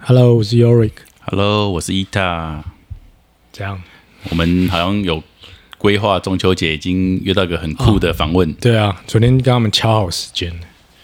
[0.00, 0.92] Hello，我是 Yorick。
[1.26, 2.64] Hello，我是伊塔。
[3.52, 3.80] 这样，
[4.30, 5.22] 我们好像有
[5.76, 10.50] 规划中秋节，已经约到一个很酷的访问，对啊，昨天跟他们敲好时间，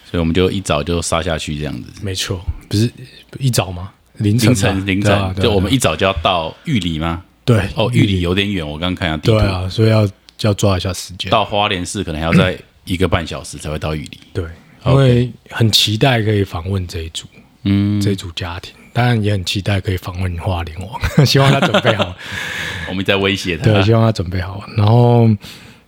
[0.09, 1.89] 所以我们就一早就杀下去这样子。
[2.01, 2.91] 没错，不是
[3.37, 3.91] 一早吗？
[4.17, 7.23] 凌晨凌，晨凌晨，对啊啊就我们一早就要到玉里吗？
[7.43, 10.07] 对哦，玉里有点远，我刚刚看一下地图，对啊，所以要
[10.41, 11.29] 要抓一下时间。
[11.29, 14.19] 到花莲市可能还要再一个半小时才会到玉里。
[14.33, 14.45] 对，
[14.85, 17.27] 因为很期待可以访问这一组
[17.63, 22.15] 嗯，这一组家庭，当然也很期待可以访问花莲王， 希望他准备好。
[22.87, 23.65] 我们在威胁他。
[23.65, 24.63] 对，希望他准备好。
[24.77, 25.27] 然后，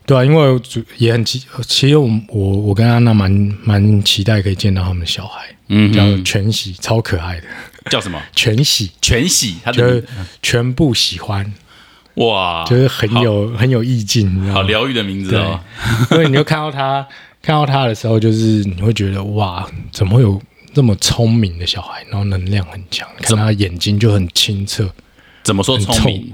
[0.06, 3.32] 对啊，因为主也很期，其实我我我跟安娜蛮
[3.64, 7.44] 蛮期待可以见到他们的小孩，叫嗯叫，全喜，超可爱的
[7.90, 8.22] 叫什么？
[8.36, 10.08] 全喜，全喜，他就是的
[10.42, 11.50] 全部喜欢，
[12.16, 14.56] 哇，就是很有很有意境，你知道？
[14.56, 15.58] 好疗愈的名字哦。，
[16.12, 17.08] 因为你就看到他
[17.42, 20.42] 看到他的时候，就是你会觉得哇，怎么会有
[20.78, 24.88] 这么聪明的小孩，然后能量很强，看他眼睛就很清澈，
[25.44, 26.32] 怎么说聪明？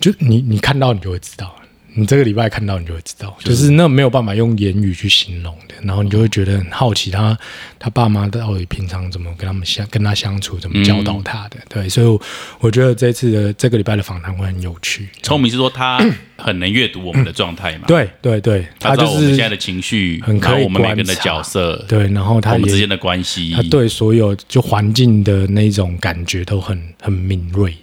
[0.00, 1.54] 就你你看到你就会知道，
[1.98, 7.36] 你这个礼拜看到你就会知道，就是那没有办法用言语去形容的，然后你就会觉得很好奇他
[7.78, 12.20] 他爸妈到底平常怎么跟他们相跟他相处，怎么教导他的，对，所以我
[12.60, 15.08] 我觉得这次的这个礼拜的访谈会很有趣。
[15.22, 15.98] 聪明是说他
[16.36, 27.74] 很能阅读我们的状态嘛？，对对对，他就是我们现在的情绪，很可以我们每个人的角色，对，然后他们之间的关系，他对所有就环境的那种感觉都很很敏锐。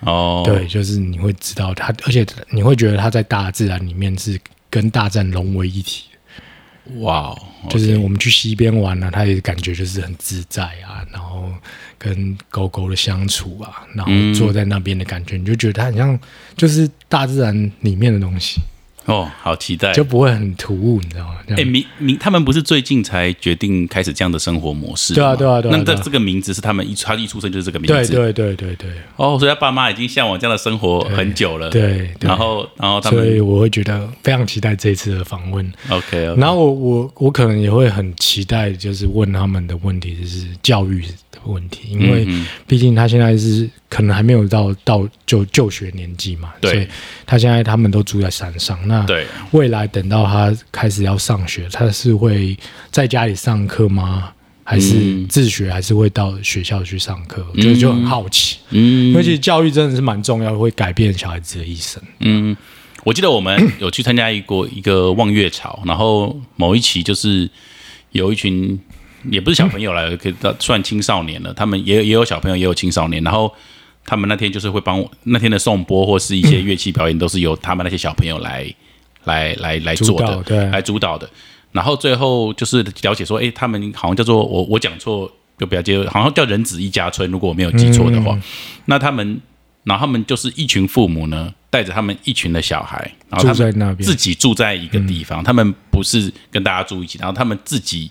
[0.00, 6.04] 哦，对，就是你会知道它，而且你会觉得它在大自然里面是跟大自然融为一体。
[6.12, 7.00] 的。
[7.00, 11.48] 哇哦，就是我们去溪边玩啊，他也感觉就是很自在啊，然后
[11.96, 14.34] 跟狗狗的相处啊，然后嗯。
[14.34, 16.18] 坐在那边的感觉，你就觉得它很像
[16.56, 18.60] 就是大自然里面的东西，
[19.10, 19.92] 哦，好期待。
[19.92, 21.34] 就不会很突兀，你知道吗？
[21.48, 21.66] 哎，样。
[21.66, 28.90] 明明他们不是最近才决定开始这样的生活模式对啊对啊对啊那这这个名字是他们一他一出生就是这个名字，对对对对对。
[29.16, 35.72] 哦，所以他爸妈已经向往这样的生活很久了，对，对然后然后他们所以们我会觉得非常期待这一次的访问。
[35.88, 46.86] OK，然后我我我可能也会很期待，就是问他们的问题，就是教育的问题，因为嗯毕竟他现在是可能还没有到到就就学年纪嘛，对所以
[47.26, 48.78] 他现在他们都住在山上。
[48.86, 52.56] 那对，未来等到他开始要上学，他是会
[52.90, 54.32] 在家里上课吗？
[54.62, 55.68] 还是嗯自学？
[55.68, 57.44] 还是会到学校去上课？
[57.52, 62.00] 我觉得就很好奇，嗯因为其实教育真的是蛮重要的，会改变小孩子的一生。
[62.20, 62.56] 嗯，
[63.02, 67.50] 我记得我们有去参加一过一个望月潮，然后某一期就是
[68.12, 68.78] 有一群
[69.30, 73.52] 也不是小朋友了，可以到算青少年了，他们也也有小朋友，也有青少年，然后
[74.04, 78.72] 他们那天就是会帮我那天的颂钵或是一些乐器表演，都是由他们那些小朋友来
[79.24, 81.28] 来来来做的，对来主导的。
[81.72, 88.38] 然后最后就是了解说，诶，他们好像叫做我我讲错就不要接，好像叫人子一家村，如果我没有记错的话，
[88.86, 89.40] 那他们。
[89.82, 92.98] 然后他们就是一群父母呢，带着他们一群的小孩，
[93.30, 98.10] 然后他们在那边自己住在一个地方，他们不是跟大家住一起，然后他们自己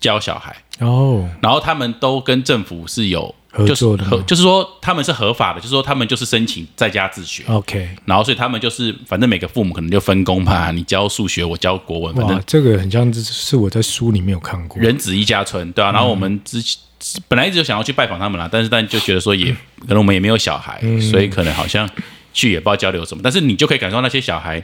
[0.00, 3.34] 教小孩，哦，然后他们都跟政府是有
[3.66, 14.80] 就是合作的就是说他们是合法的，就是说他们就是申请在家自学，OK，然后所以他们就是反正每个父母可能就分工嘛，你教数学，我教国文，反正，这个很像是是我在书里面有看过。
[14.80, 16.80] 人子一家村，对啊，然后我们之前
[17.28, 21.88] 本来一直就想要去拜访他们啦，但是但就觉得说也 可能我们也没有小孩，所以可能好像
[22.32, 24.62] 去也不知道交流什么，但是你就可以感受到那些小孩，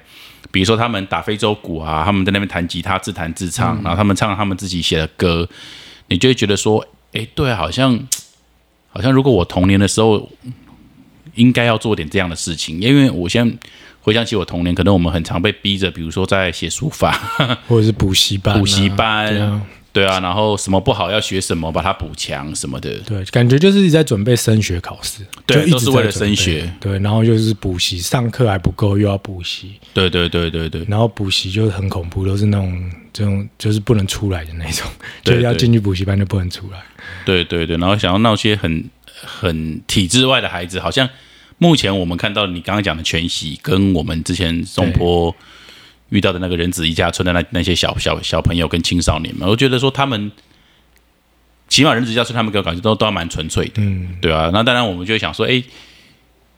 [0.51, 5.49] 比如说他们打非洲鼓啊，他们在那边弹吉他自弹自唱，然后他们唱他们自己写的歌，
[6.09, 7.99] 你就会觉得说，哎，对啊，好像
[8.89, 10.31] 好像如果我童年的时候
[11.35, 13.57] 应该要做点这样的事情，因为我现在
[14.01, 17.13] 回想起我童年，可能我们很常被逼着，比如说在写书法。
[17.69, 19.61] 或者是补习班啊、 补习班啊，
[19.97, 22.99] 对啊，然后什么不好要学什么，把它补强什么的。
[23.07, 34.87] 对，感觉就是一直在准备升学考试，对就一直都是为了升学，对，然后就是补习，上课还不够，又要补习，对对对对对，然后补习就是很恐怖，都是那种这种就是不能出来的那种，
[35.25, 36.79] 对就是要进去补习班就不能出来。
[37.25, 38.85] 对对对，然后想要闹些很
[39.23, 41.09] 很体制外的孩子，好像
[41.57, 45.35] 目前我们看到你刚刚讲的全息，跟我们之前松坡
[46.09, 50.31] 遇到的那个人子一家村的那那些小小小朋友跟青少年们，我觉得说他们。
[51.69, 54.51] 起码人子一家村，他们给我感觉都都还蛮纯粹的，嗯，对啊。
[54.53, 55.61] 那当然，我们就会想说，哎，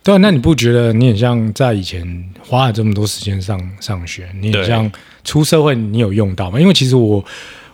[0.05, 4.93] 对啊，那你不觉得你很像在以前花了这么多时间上上学，你很像
[5.25, 6.61] 出社会你有用到吗？
[6.61, 7.25] 因为其实我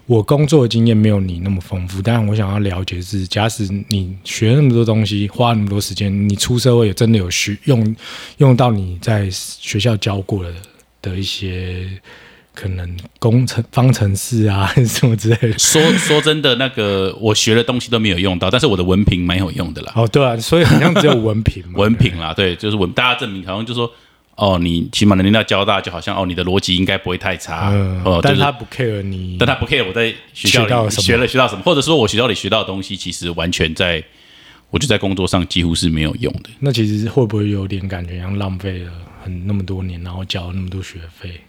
[0.06, 7.96] 我工作的经验没有你那么丰富，但我想要了解是，假使你学那么多东西，花那么多时间，你出社会也真的有需用
[8.38, 10.54] 用到你在学校教过的
[11.10, 11.86] 的一些
[12.54, 15.58] 可能工程方程式啊， 什么之类的。
[15.58, 19.92] 说说真的，那个我学的东西都没有用到，但是我的文凭蛮有用的啦。
[19.96, 21.72] 哦，对啊，所以好像只有文凭嘛。
[21.82, 23.90] 文凭啦，对，就是文，大家证明好像就说，
[24.36, 34.02] 哦，你起码能念到交大，就好像哦，你的逻辑应该不会太差，嗯，哦，就是但他不 care 你，但他不 care 我在学校里学到什么学了学到什么，或者说我学校里学到的东西，其实完全在，
[34.70, 36.50] 我就在工作上几乎是没有用的。
[36.60, 38.92] 那其实会不会有点感觉像浪费了
[39.24, 41.40] 很那么多年，然后交了那么多学费？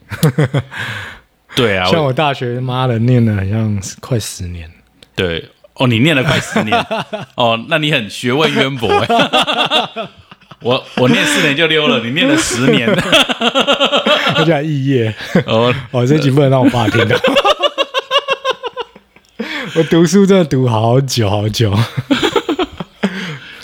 [1.54, 4.70] 对啊， 像我大学妈的念了好像是快十年，
[5.14, 6.74] 对哦，你念了快十年
[7.36, 9.06] 哦，那你很学问渊博哎。
[10.62, 15.14] 我我念四年就溜了，你念了十年而且还肄业。
[15.44, 17.14] 哦，哦，这集不能让我爸听到。
[19.74, 21.78] 我读书真的读好久好久，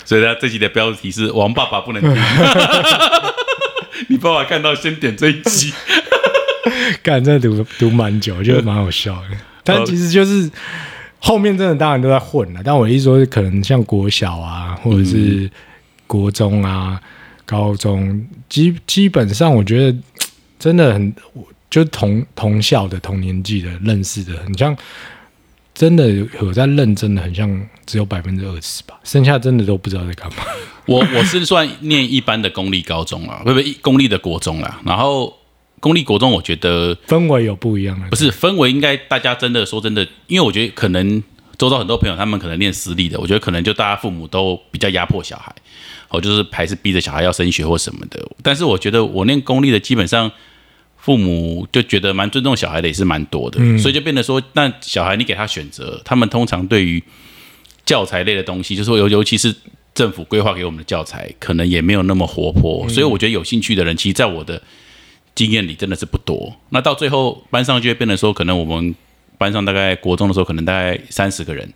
[0.05, 2.11] 所以他这集的标题是“王爸爸不能听”。
[4.07, 5.73] 你爸爸看到先点这一集。
[7.03, 9.37] 干真的读读蛮久，我觉得蛮好笑的。
[9.63, 10.49] 但其实就是
[11.19, 15.49] 后面真的当然都在混了，但我意思说，可能像国小啊，或者是
[16.07, 16.99] 国中啊、
[17.45, 19.97] 高中，基基本上我觉得
[20.57, 24.75] 真的很，我就同同校的、同年纪的认识的，很像
[25.73, 30.43] 真的有有在认真的，很像只有百分之二十吧，剩下真的都不知道在干嘛。
[30.85, 34.81] 我我是算念一般的公立高中啊，不不，公立的国中啦。
[34.85, 35.33] 然后
[35.79, 41.21] 公立国中，我觉得氛围有不一样的，不是氛围，应该大家真的说真的，因为我觉得可能
[41.57, 45.53] 周遭很多朋友他们可能念私立的，我觉得可能就大家父母都比较压迫小孩，
[46.09, 48.19] 哦，就是还是逼着小孩要升学或什么的。
[48.41, 50.31] 但是我觉得我念公立的，基本上
[50.97, 57.03] 父母就觉得蛮尊重小孩的，也是蛮多的，所以就变得说，那小孩你给他选择，他们通常对于
[57.85, 59.53] 教材类的东西，就是说尤尤其是
[59.93, 64.61] 政府规划给我们的教材，可能也没有那么活泼，所以我觉得有兴趣的人，其实在我的
[65.35, 66.55] 经验里真的是不多。
[66.69, 68.95] 那到最后班上就会变得说，可能我们
[69.37, 71.71] 班上大概国中的时候，可能大概三十个人，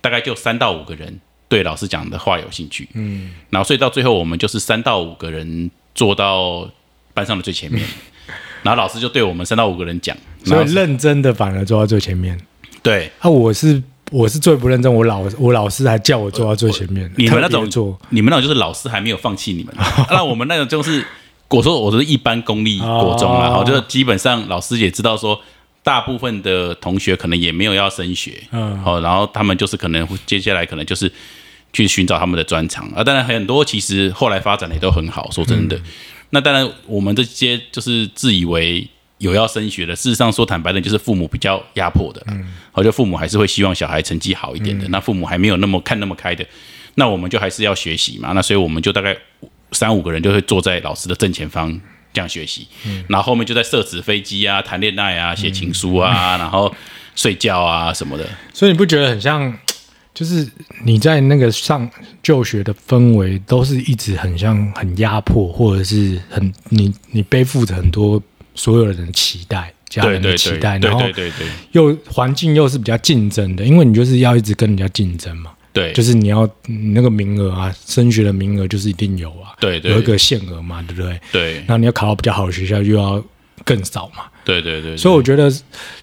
[0.00, 6.68] 大概就三到五个人对老师讲的话有兴趣，嗯，然后所以到最后我们就是三到五个人坐到
[7.14, 7.86] 班上的最前面，
[8.62, 12.40] 然后老师就对我们三到五个人讲，所以认真的反而坐到最前面。
[12.82, 13.80] 对啊，我是
[14.12, 17.64] 我是最不认真，我老我老师还叫我坐到最前面，你们那种
[18.10, 19.74] 你们那种就是老师还没有放弃你们，
[20.10, 21.04] 那我们那种就是
[21.48, 23.50] 我说我是一般公立国中啦，哦。
[23.54, 25.40] 好，就是基本上老师也知道说，
[25.82, 28.78] 大部分的同学可能也没有要升学，嗯。
[28.82, 31.10] 好，然后他们就是可能会接下来可能就是
[31.72, 35.80] 去寻找他们的专长啊，当然很多其实后来发展的也都很好，说真的，
[36.30, 38.88] 那当然我们这些就是自以为。
[39.22, 44.86] 有要升学的，事实上说坦白的，就是父母比较压迫的，嗯，好，就父母还是会希望小孩成绩好一点的。
[44.88, 46.44] 那父母还没有那么看那么开的，
[46.96, 48.32] 那我们就还是要学习嘛。
[48.32, 49.16] 那所以我们就大概
[49.70, 51.80] 三五个人就会坐在老师的正前方
[52.12, 56.74] 这样学习，嗯然后后面就在设纸飞机啊、谈恋爱啊、写情书啊，然后
[57.14, 58.28] 睡觉啊什么的。
[58.52, 59.56] 所以你不觉得很像？
[60.14, 60.46] 就是
[60.84, 61.90] 你在那个上
[62.22, 68.22] 就学的氛围，都是一直很像很压迫，或者是很你你背负着很多
[68.54, 71.46] 所有人的期待，家人的对对对期待，对然后对对对。
[71.72, 79.90] 又环境又是比较竞争的，因为你就是要一直跟人家竞争嘛，对，就是你要你那个名额啊，升学的名额就是一定有啊，对对。
[79.90, 81.20] 有一个限额嘛，对不对？
[81.30, 81.54] 对。
[81.60, 83.22] 然后你要考到比较好的学校，又要
[83.64, 84.24] 更少嘛。
[84.44, 85.48] 对对对，所以我觉得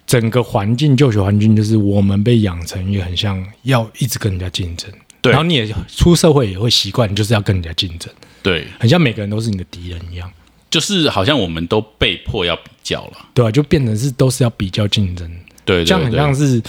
[0.07, 4.89] 整个环境，就学环境就是我们被养成一个很像要一直跟人家竞争，
[5.21, 5.33] 对。
[5.33, 8.09] 然后你也出社会也会习惯，你就是要跟人家竞争，
[8.41, 10.31] 对，很像每个人都是你的敌人一样，
[10.69, 13.25] 就是好像我们都被迫要比较了。
[13.33, 15.29] 对啊、就变成是都是要比较竞争，
[15.65, 16.61] 对，对这样很像是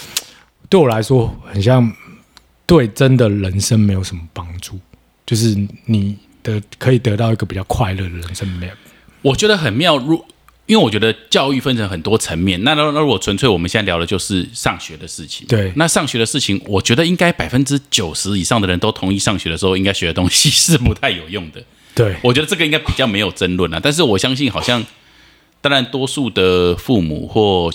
[0.68, 1.92] 对我来说很像
[2.66, 4.78] 对真的人生没有什么帮助，
[5.26, 8.72] 就是你的可以得到一个比较快乐的人生没有。
[9.22, 10.24] 我觉得很妙，如
[10.66, 21.60] 因为我觉得教育分成很多层面，那那那如果纯粹我们现在聊的就是上学的事情，对那上学的事情，我觉得应该百分之九十以上的人都同意上学的时候应该学的东西是不太有用的。
[21.94, 24.84] 对，我觉得这个应该比较没有争论啊，但是我相信好像，
[25.60, 27.70] 当然多数的父母或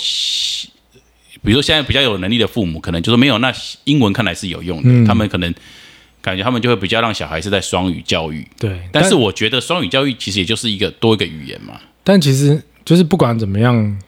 [1.44, 3.54] 比如说现在比较有能力的父母，可能就说没有，那
[3.84, 5.54] 英文看来是有用的，他们可能
[6.22, 8.48] 感觉他们就会比较让小孩是在双语教育。
[8.58, 11.80] 对，但是我觉得双语教育其实也就是一个多一个语言嘛。
[12.04, 14.00] 但其实就是不管怎么样，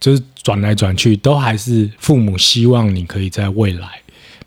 [0.00, 4.01] 就是转来转去，都还是父母希望你可以在未来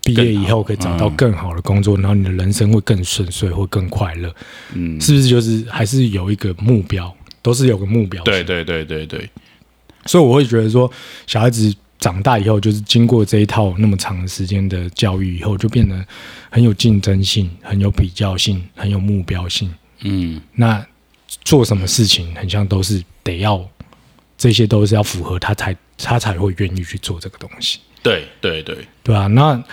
[0.05, 4.33] 毕业以后可以找到更好的工作，然后你的人生会更顺遂，会更快乐。
[4.73, 5.27] 嗯，是不是？
[5.27, 8.23] 就是还是有一个目标，都是有个目标。
[8.23, 9.27] 对，对对对对，
[10.05, 10.89] 所以我会觉得说，
[11.25, 16.05] 小孩子长大以后，就是经过这一套那么长的时间的教育以后，就变得
[16.51, 19.73] 很有竞争性，很有比较性，很有目标性。
[20.01, 20.85] 嗯，那
[21.43, 23.67] 做什么事情，很像都是得要
[24.37, 29.63] 这些都是要符合他才他才会愿意去做这个东西，对对对，对啊、那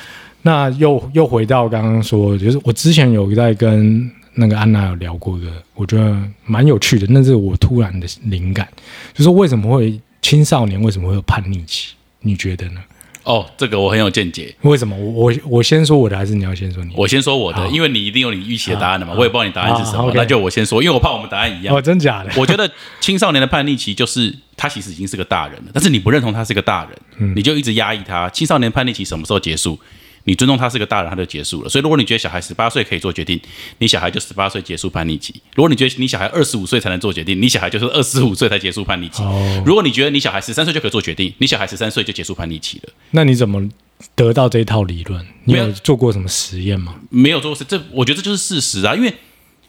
[0.42, 8.68] 那又又回到刚刚说，就是我之前有在跟那个安娜有聊过一个，我觉得蛮有趣的，那是我突然的灵感，
[9.14, 11.94] 就是为什么会青少年为什么会有叛逆期？
[12.20, 12.80] 你觉得呢？
[13.24, 14.52] 哦，这个我很有见解。
[14.62, 14.96] 为什么？
[14.96, 16.92] 我我我先说我的，还是你要先说你？
[16.96, 21.80] 我先说我的，因为你一定有你预期的答案的嘛，好我也不知道你答案是什好么那就我先说，因为我怕我们答案一样哦，。
[21.80, 22.32] 真假的？
[22.36, 22.68] 我觉得
[23.00, 28.28] 青少年的叛逆期就是他其实已经是个大人了，但是你不认同他是个大人，你就一直压抑他。
[28.30, 29.78] 青少年叛逆期什么时候结束？
[30.24, 31.68] 你尊重他是个大人，他就结束了。
[31.68, 33.40] 所以，如果你觉得小孩十八岁可以做决定，
[33.78, 39.22] 你小孩就十八岁结束叛逆期；如果你觉得你小孩二十五岁才能做决定，你小孩就是二十五岁才结束叛逆期。
[39.22, 42.92] 哦，如果你觉得你小孩十三岁就可以做决定，你小孩十三岁就结束叛逆期了。
[43.10, 43.68] 那你怎么
[44.14, 45.26] 得到这一套理论？
[45.44, 46.94] 你有做过什么实验吗？
[47.10, 48.94] 没有做过，这我觉得这就是事实啊。
[48.94, 49.12] 因为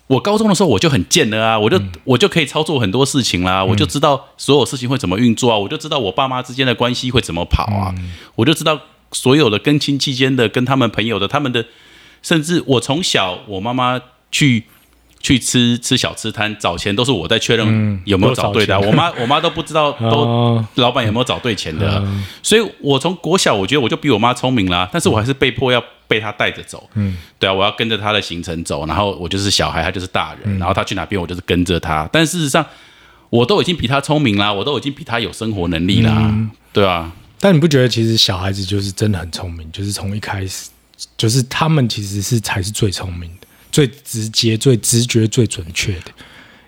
[0.07, 7.95] 我高中的时候我就很贱了啊，我就、我就可以操作很多事情啦，我就知道所有事情会怎么运作啊，我就知道我爸妈之间的关系会怎么跑啊，
[8.36, 8.79] 我就知道
[9.13, 11.65] 所有的跟亲戚间的、跟他们朋友的、他们的，
[12.22, 14.01] 甚至我从小我妈妈
[14.32, 14.65] 去。
[15.25, 22.25] 去吃吃小吃摊，找钱都是我在确认有没有找对的我妈我妈都不知道 都哦，老板有没有找对钱的啊、嗯。
[22.41, 26.89] 所以我从国小我觉得我就比我妈聪明啦，但是我还是被迫要被她带着走。
[26.96, 30.51] 嗯，对啊，我要跟着她的行程走，然后我就是小孩，她就是大嗯。
[30.51, 32.05] 人，然后她去哪边我就是跟着她。
[32.12, 32.65] 但事实上，
[33.29, 36.51] 我都已经比她聪明啦，我都已经比她有生活能力啦，嗯。
[36.74, 37.10] 对啊，
[37.43, 39.69] 但你不觉得其实小孩子就是真的很聪明？
[39.69, 40.69] 就是从一开始，
[41.17, 46.12] 就是他们其实是才是最聪明的、最直接、最直觉、最准确的，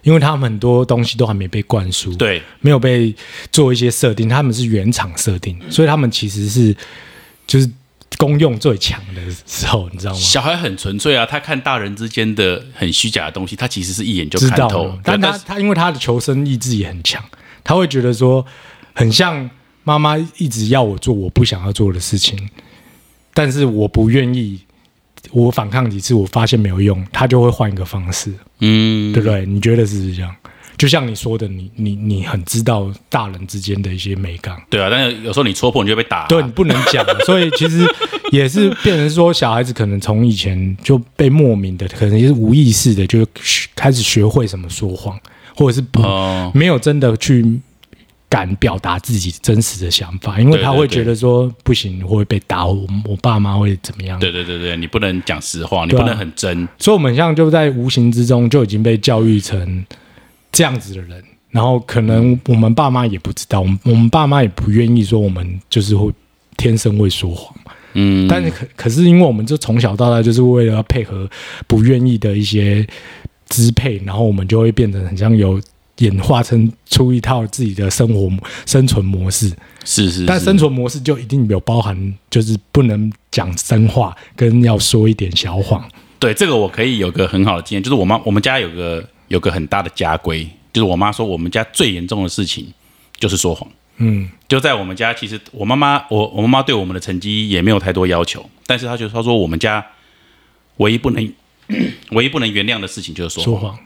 [0.03, 3.15] 因为他们很多东西都还没被灌输，，对没有被
[3.53, 6.75] 做一些设定，他们是原厂设定，所以他们其实是
[7.47, 7.69] 就是
[8.17, 10.19] 功用最强的时候，你知道吗？
[10.19, 14.99] 小孩很纯粹啊，他看大人之间的很虚假的东西，他其实是一眼就知道看透。
[15.01, 17.23] 但他他因为他的求生意志也很强，
[17.63, 18.45] 他会觉得说，
[18.93, 19.49] 很像
[19.85, 22.37] 妈妈一直要我做我不想要做的事情，
[23.33, 24.59] 但是我不愿意，
[25.31, 29.45] 我反抗几次，我发现没有用，他就会换一个方式，嗯，对不对？
[29.45, 30.35] 你觉得是不是这样？
[30.77, 36.23] 就像你说的，你你你很知道大人之间的一些美感，对啊，但是有时候你戳破你就被打。
[36.23, 37.87] 啊、对你不能讲，所以其实
[38.29, 45.17] 也是变成说，小孩子可能从以前就被莫名的，可能也是无意识的，就学开始学会什么说谎，
[45.55, 47.57] 或者是不、哦，没有真的去
[48.35, 54.19] 敢表达自己真实的想法，因为他会觉得说不行，会被打，我我爸妈会怎么样？
[54.19, 59.85] 对对对对，你不能讲实话，你不能很真，所以我们像就在无形之中就已经被教育成
[60.51, 66.11] 这样子的人，然后可能我们爸妈也不知道，我们我们爸妈也不愿意说我们就是会
[66.57, 67.71] 天生会说谎嘛。
[67.93, 71.29] 嗯，但是可可是因为我们就从小到大就是为了要配合
[71.67, 72.85] 不愿意的一些
[73.47, 75.61] 支配，然后我们就会变成很像有
[75.97, 78.29] 演化成出一套自己的生活
[78.65, 79.49] 生存模式。
[79.83, 85.87] 是是，是但生存模式就一定有包含，就是不能讲真话，跟要说一点小谎。
[86.17, 92.73] 对这个我可以有个很好的经验，就是我妈我们家有个有个很大的家规，就是我妈说我们家最严重的事情
[93.17, 93.69] 就是说谎。
[93.97, 99.85] 嗯就在我们家，其实我妈妈我我妈妈对我们的成绩也没有太多要求，但是她就她说我们家
[100.77, 101.33] 唯一不能
[102.11, 103.61] 唯一不能原谅的事情就是说谎。
[103.61, 103.79] 说谎，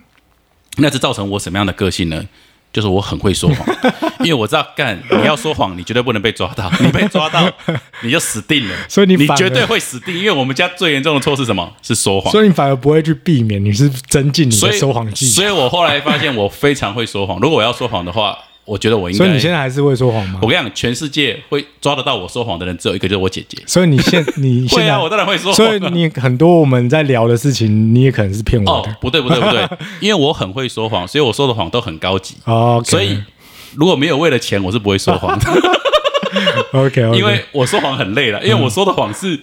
[0.82, 2.24] 那是造成我什么样的个性呢？
[2.72, 3.68] 就是我很会说谎，
[4.22, 7.52] 因为我知道干你要说谎，你绝对不能被抓到， 你被抓到
[8.04, 8.76] 你就死定了。
[8.88, 11.74] 所以你你绝对会死定，因为我们家最严重的错是什么？
[11.82, 12.32] 是说谎。
[12.32, 15.42] 所以你反而不会去避免，你是增进你的说谎技巧。
[15.42, 17.40] 所以我后来发现我非常会说谎。
[17.40, 18.38] 如果我要说谎的话，
[18.70, 19.18] 我觉得我应该。
[19.18, 20.48] 所以你现在还是会说谎吗我？
[20.48, 23.58] 跟你讲，全世界会抓得到我说谎的人只有一个，就是我姐姐。
[23.66, 25.56] 所以你现 你现在，会啊，我当然会说谎。
[25.56, 28.92] 所以你很多我们在聊的事情，你也可能是骗我的，。
[28.92, 29.68] 哦不对不对不对，
[30.00, 32.36] 因为我很会说谎，所以我说的谎都很高级。
[32.46, 33.18] 哦，所以
[33.76, 35.48] 如果没有为了钱，我是不会说谎的。
[36.74, 39.40] OK，因为我说谎很累了，因为我说的谎是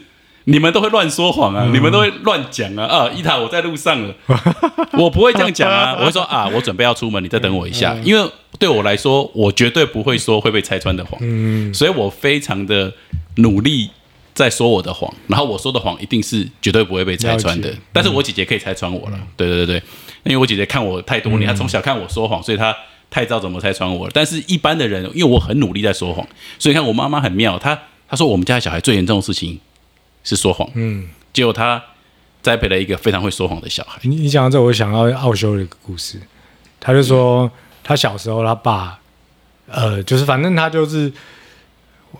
[0.47, 3.11] 你们都会乱说谎啊，你们都会乱讲啊啊！
[3.15, 4.15] 伊塔，我在路上了，
[4.99, 12.93] 我不会这样讲啊，我会说啊，我准备要出门，你再等我一下，因为对我来说，我绝对不会说会被拆穿的谎，嗯，所以我非常的
[13.37, 13.91] 努力。
[14.37, 19.19] 在说我的谎，然后我说的谎一定是绝对不会被拆穿的，但是我姐姐可以拆穿我了。
[19.35, 19.83] 对对对对，
[20.25, 22.77] 因为我姐姐看我太多年，她从小看我说谎，所以她
[23.09, 24.11] 太知道怎么拆穿我了。
[24.13, 26.23] 但是一般的人，因为我很努力在说谎，
[26.59, 29.59] 所以你看我妈妈很妙，她她说我们家小孩最严重的事情
[30.27, 31.83] 是说谎，嗯，结果他
[32.43, 33.99] 栽培了一个非常会说谎的小孩。
[34.03, 36.21] 你你讲到这，我想到奥修的一个故事，
[36.81, 37.51] 他就说
[37.85, 38.99] 他小时候他爸，
[39.69, 41.13] 呃，就是反正他就是，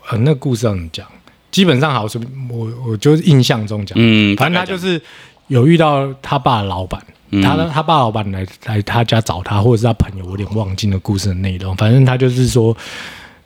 [0.09, 1.05] 呃，那故事要怎么讲？
[1.51, 5.01] 基本上好是，我我就是印象中讲，嗯，反正他就是
[5.47, 7.01] 有遇到他爸的老板，
[7.41, 11.75] 他的他爸老板来来他家找他，或者是他朋友，我有点忘记了故事的内容。
[11.75, 12.75] 反正他就是说，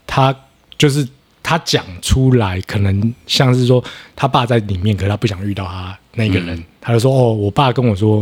[0.05, 0.35] 他
[0.77, 1.07] 就是
[1.51, 3.83] 他讲出来，可能像是说
[4.15, 8.19] 他爸在里面，可是他不想遇到他那个人，他就说：“哦，我爸跟我说，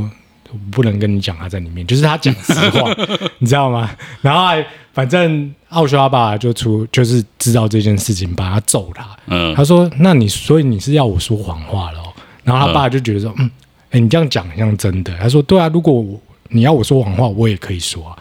[0.51, 2.91] 我不能跟你讲他在里面，就是他讲实话，
[3.37, 9.05] 你知道吗？”然后还反正奥修阿爸就出就是知道这件事情，把他揍他。
[9.27, 12.11] 嗯他说：“那你所以你是要我说谎话了、哦？”
[12.43, 13.51] 然后他爸就觉得说：“嗯，
[13.91, 18.17] 哎、你这样讲很像真的。”他说：“对啊，如果我你要我说谎话，我也可以说啊。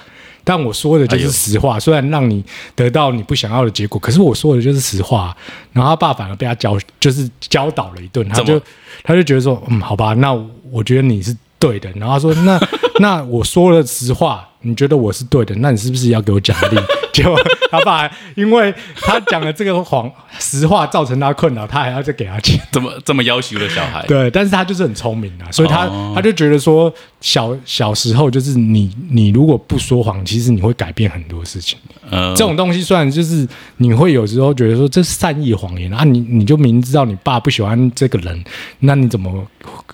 [0.48, 2.42] 但我说的就是实话，虽然让你
[2.74, 5.36] 得到你不想要的结果，可是我说的就是实话。
[5.74, 8.58] 然后他爸反而被他教，就是教导了一顿，他就
[9.02, 10.32] 他就觉得说，嗯，好吧，那
[10.70, 11.90] 我觉得你是对的。
[11.96, 12.58] 然后他说，那
[12.98, 16.76] 那我说了实话，你觉得我是对的，那你是不是要给我奖励？
[17.12, 17.36] 结果
[17.68, 22.60] 他爸因为他讲了这个谎实话，造成他困扰，他还要再给他钱。
[22.70, 31.78] 这么这么要求的小孩，对，但是他就是很聪明啊，所以他、哦他就觉得说小小时候就是你你如果不说谎，其实你会改变很多事情。
[32.10, 33.46] 呃，这种东西虽然就是
[33.78, 38.44] 你会有时候觉得说这是善意谎言啊，你你就明知道你爸不喜欢这个人，
[38.80, 39.44] 那你怎么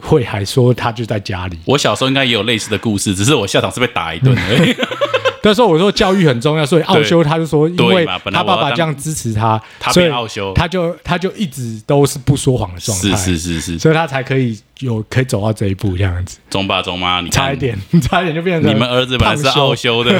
[0.00, 1.58] 会还说他就在家里？
[1.64, 4.74] 我小时候应该也有类似的故事，只是我校长是被打一顿而已。
[5.46, 16.38] 那时候我说教育很重要，所以奥修他就说，因为他爸爸这样支持他，他所以奥修他就他就一直都是不说谎的状态，是是是是，所以他才可以有可以走到这一步这样子。
[16.48, 20.18] 中爸中妈，你差一点，你 差一点就变成你们儿子本来是奥修的，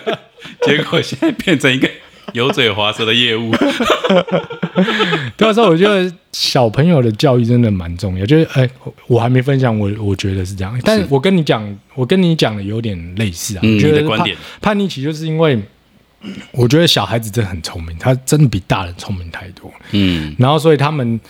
[0.64, 1.86] 结果现在变成一个
[2.34, 3.52] 油嘴滑舌的业务。
[5.36, 8.24] 对啊，所以我觉得小朋友的教育真的蛮重要。
[8.26, 10.78] 就是，哎、我我还没分享，我我觉得是这样。
[10.84, 13.60] 但是我跟你讲，我跟你讲的有点类似啊。
[13.62, 15.60] 嗯我觉得叛你的观点叛逆期，就是因为
[16.52, 19.72] 我觉得小孩子真的很聪明，他真的比大人聪明太多。
[19.92, 21.20] 嗯然后，所以他们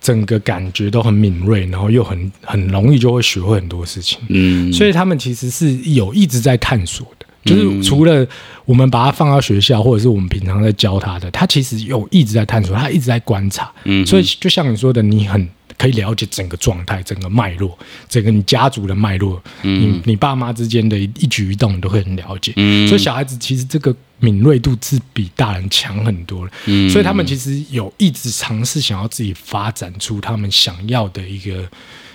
[0.00, 4.18] 整个感觉都很敏锐，然后又很很容易就会学会很多事情。
[4.28, 7.21] 嗯，所以他们其实是有一直在探索的。
[7.44, 8.26] 就是除了
[8.64, 13.70] 我们把它放到学校，或者是我们平常在教他的，他其实有一直在探索，他一直在观察。
[13.84, 17.76] 嗯所以就像你说的，你很可以了解整个状态、整个脉络、
[18.08, 22.52] 整个你家族的脉络，你你爸妈之间的一一举一动，你都会很了解。
[22.56, 26.52] 嗯所以小孩子其实这个敏锐度是比大人强很多的。
[26.66, 31.68] 嗯所以他们其实有一直尝试想要自己发展出他们想要的一个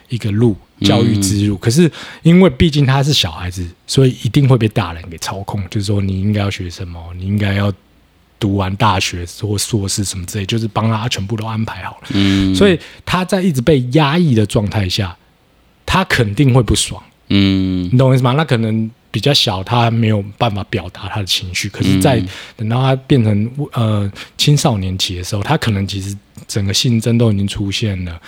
[0.09, 1.57] 一个路，教育之路。
[1.57, 1.91] 可是
[2.23, 7.73] 因为毕竟他是小孩子，所以一定会被大人给操控，就是说你应该要学什么，你应该要
[8.39, 12.07] 读完大学或硕士什么之类，就是帮他全部都安排好了。
[12.11, 15.17] 嗯所以他在一直被压抑的状态下，
[15.85, 17.01] 他肯定会不爽。
[17.29, 18.33] 嗯你懂我意思吗？
[18.33, 21.67] 那可能比较小，他没有办法表达他的情绪。
[21.67, 22.23] 可是，在
[22.55, 26.15] 等到他变成呃青少年期的时候，他可能其实
[26.47, 28.21] 整个性征都已经出现了，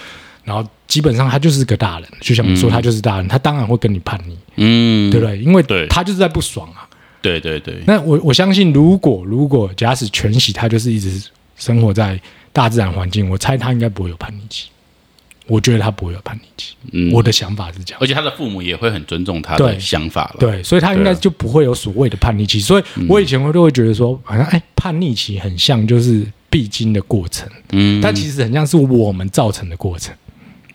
[0.43, 5.37] 然后基本上他就是个大人，就像你说，他就是大人，他当然会跟你叛逆，嗯，对不对？
[5.39, 6.87] 因为对他就是在不爽啊。
[7.21, 11.21] 对对对，那我我相信，如果如果假使全喜他就是一直
[11.57, 12.19] 生活在
[12.53, 14.69] 大自然环境，我猜他应该不会有叛逆期。
[15.47, 17.99] 我觉得他不会有叛逆期，嗯我的想法是这样。
[17.99, 20.35] 而且他的父母也会很尊重他的想法了。
[20.39, 22.59] 对，所以他应该就不会有所谓的叛逆期。
[22.59, 30.13] 所以我以前会都会觉得说，好像哎，叛逆期很像就是必经的过程，嗯，但其实很像是我们造成的过程，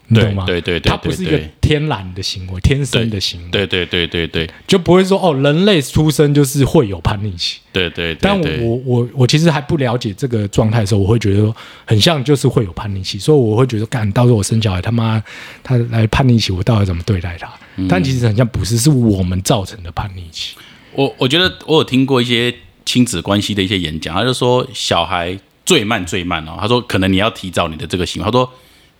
[0.09, 0.45] 你对懂吗？
[0.47, 7.61] 对对对它不是一个天然的行为，天生的行为，对对对对对就不会说哦，人类出生就是会有叛逆期。
[7.73, 15.23] 对对对，但对我我我其实还不了解这个状态的时候，我会觉得说很像就是会有叛逆期，所以我会觉得，干到时候我生小孩他妈
[15.63, 17.49] 他来叛逆期，我到底怎么对待他？
[17.77, 20.55] 嗯但其实很像不是，是我们造成的叛逆期。
[20.93, 25.37] 我我觉得我有听过一些亲子关系的一些演讲，他就说小孩
[25.67, 28.49] 最慢最慢哦，他说可能你要提早你的这个行为，他说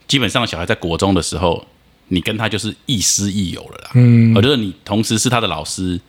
[0.07, 1.67] 基本上小孩在国中的时候，
[2.09, 3.91] 你跟他就是亦师亦友了啦。
[3.95, 6.01] 嗯我觉得你同时是他的老师，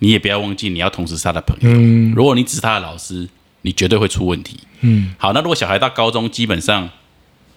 [0.00, 1.70] 你也不要忘记你要同时是他的朋友。
[1.70, 3.28] 嗯如果你只是他的老师，
[3.62, 4.58] 你绝对会出问题。
[4.80, 6.88] 嗯，好，那如果小孩到高中，基本上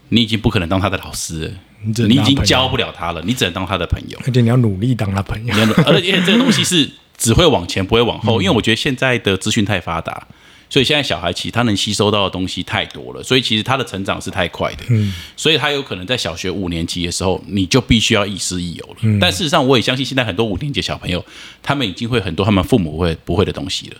[0.09, 1.51] 你已经不可能当他的老师了，
[1.85, 4.19] 你你已经教不了他了，你只能当他的朋友。
[4.25, 5.53] 而且你要努力当他朋友
[5.85, 10.27] 而且这个东西是只会往前不会往后，嗯因为我觉得现在的资讯太发达，
[10.73, 18.95] 所以现在小孩其实他能吸收到的东西太多了，所以其实他的成长是太快的，嗯所以他有可能在小学五年级的时候，你就必须要亦师亦友了。
[19.03, 21.23] 嗯但事实上，我也相信现在很多五年级小朋友，
[21.61, 23.97] 他们已经会很多他们父母会不会的东西了。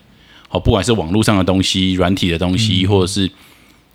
[0.49, 3.29] 好，不管是网络上的东西、软体的东嗯西，或者是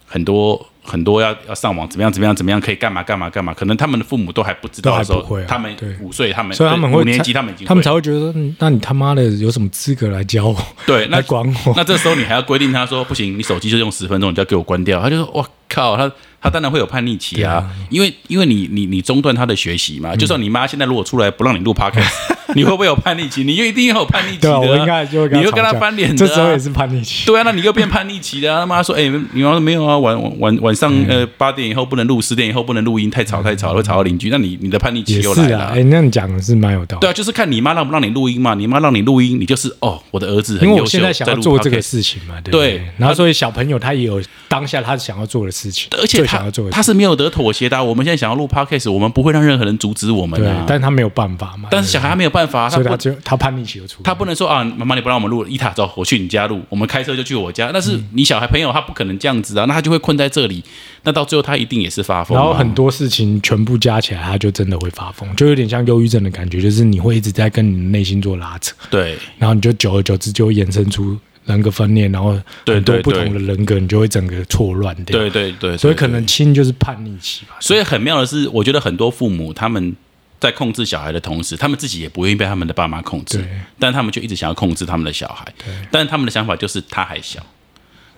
[0.09, 10.57] 很多很多要要上网怎么样怎么样怎么样可以干嘛干嘛干嘛，可能他们的父母都还不知道的时候，他们五岁，他们所以他们五年级，他们已经他们才会觉得那你他妈的有什么资格来教我？
[10.87, 11.75] 对，那来管我？
[11.77, 15.01] 那这时候你还要规定他说不行，你手机就用十分钟，你就要给我关掉。
[15.01, 20.17] 他就说：“我靠，他他当然会有叛逆期啊，啊因为因为你你你中断他的学习嘛。
[20.17, 22.09] 就算你妈现在如果出来不让你录 podcast，
[22.55, 23.45] 你会不会有叛逆期？
[23.45, 27.27] 你就一定要有叛逆期对啊，我的啊、应该就会跟你又跟他翻脸的啊这时候也是叛逆期。
[27.27, 28.61] 对啊，那你又变叛逆期的、啊。
[28.61, 29.99] 他妈说，哎、你要没有啊？
[29.99, 34.31] 晚晚晚晚上嗯呃八点以后不能录，十点以后不能录音，太吵太吵了，会吵到邻居。
[34.31, 37.11] 那你你的叛逆期又来了哎，那你讲的是蛮有道理对。
[37.11, 38.55] 啊，就是看你妈让不让你录音嘛。
[38.55, 50.65] 你妈让你录音，你就是哦，我的儿子很优秀，因为我现在想要做这个事情嘛，对然后所以小朋友他也有当下他想要做的事情，而且他他是没有得妥协的啊、我们现在想要录 podcast，我们不会让任何人阻止我们对啊，。
[50.67, 51.69] 但他没有办法嘛。
[51.71, 54.03] 但是小孩他没有办法啊，对不对，所以不他就他叛逆期就出。
[54.03, 57.71] 他不能说啊，妈妈你不让我们录，伊塔走，我去你家录，我们开车就去我家。
[57.73, 60.63] 但是你小孩朋友他不可能这样子啊，那他就会困在这里，
[61.03, 62.41] 那到最后他一定也是发疯啊。
[62.41, 75.19] 然后很多事情全部加起来，他就真的会发疯，就有点像忧郁症的感觉，就是你会一直在跟你的内心做拉扯，对然后你就久而久之就会衍生出人格分裂，然后对很多不同的人格，你就会整个错乱掉。
[75.19, 77.57] 对对对，对所以可能亲就是叛逆期吧。
[77.59, 79.97] 所以很妙的是，我觉得很多父母他们
[80.41, 83.45] 在控制小孩的同时，他们自己也不愿意被他们的爸妈控制，
[83.79, 85.47] 但他们就一直想要控制他们的小孩。
[85.91, 87.45] 但是他们的想法就是他还小。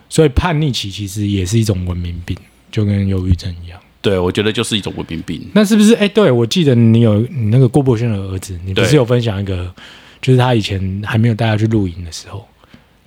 [0.09, 2.37] 所以叛逆期其实也是一种文明病，
[2.71, 3.81] 就跟忧郁症一样。
[4.03, 5.47] 对，我觉得就是一种文明病。
[5.55, 5.95] 那是不是？
[5.95, 9.73] 哎，对我记得你有你那个郭伯轩的儿子，你不是有分享一个，
[10.21, 12.49] 就是他以前还没有带他去露营的时候，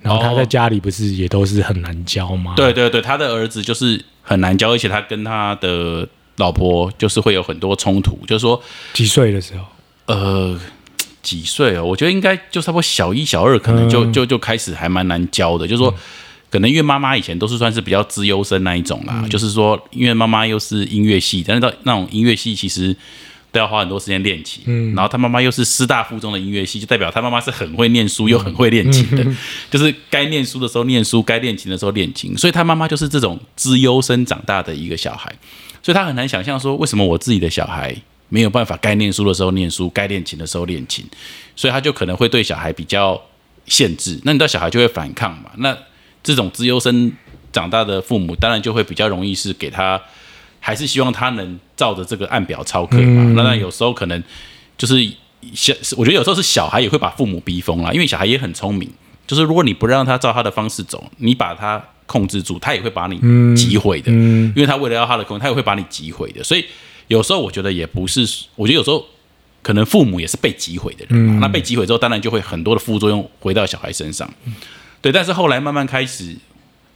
[0.00, 2.54] 然后他哦在家里不是也都是很难教吗？
[2.56, 9.64] 对对对，他的儿子就是很难教，而且他跟他的老婆就是会有很多冲突，就是说，几岁的时候？
[10.06, 10.58] 呃，
[11.22, 11.84] 几岁哦？
[11.84, 15.66] 我觉得应该就差不多小一、小二，可能就、嗯就就开始还蛮难教的。
[15.66, 15.94] 就是说，
[16.50, 22.96] 可能因为妈妈以前都是算是比较资优生那一种啦，就是说，因为妈妈又是音乐系，但是到那种音乐系其实。
[23.54, 29.24] 都要花很多时间练琴，然后他妈妈又是师大附中的音乐系，就代表他妈妈是很会念书又很会练琴的，
[29.70, 35.32] 就是该念书的时候念书，该练琴的时候练琴，所以他妈妈就是这种资优生长大的一个小孩，
[35.80, 37.94] 所以他很难想象说，为什么我自己的小孩
[38.28, 41.04] 没有办法该念书的时候念书，该练琴的时候练琴，
[41.54, 43.22] 所以他就可能会对小孩比较
[43.66, 44.18] 限制。
[44.24, 45.50] 那你知道小孩就会反抗嘛？
[45.58, 45.76] 那
[46.24, 47.12] 这种资优生
[47.52, 50.00] 长大的父母，当然就会比较容易是给他，
[50.66, 53.22] 还是希望他能照着这个按表操课嘛。
[53.36, 54.24] 那那有时候可能
[54.78, 54.94] 就是
[55.52, 58.90] 小，我觉得有时候是小孩也会把父母逼疯了，因为小孩也很聪明。
[59.26, 63.18] 就是如果你不让他照他的方式走，你把他控制住，他也会把你
[63.54, 64.10] 击毁的。
[64.10, 66.42] 嗯因为他为了要他的空，他也会把你击毁的。
[66.42, 66.64] 所以
[67.08, 69.04] 有时候我觉得也不是，我觉得有时候
[69.60, 71.40] 可能父母也是被击毁的人嘛。
[71.42, 74.26] 那被击毁之后，当然就会很多的副作用回到小孩身上。
[75.02, 76.34] 对，但是后来慢慢开始。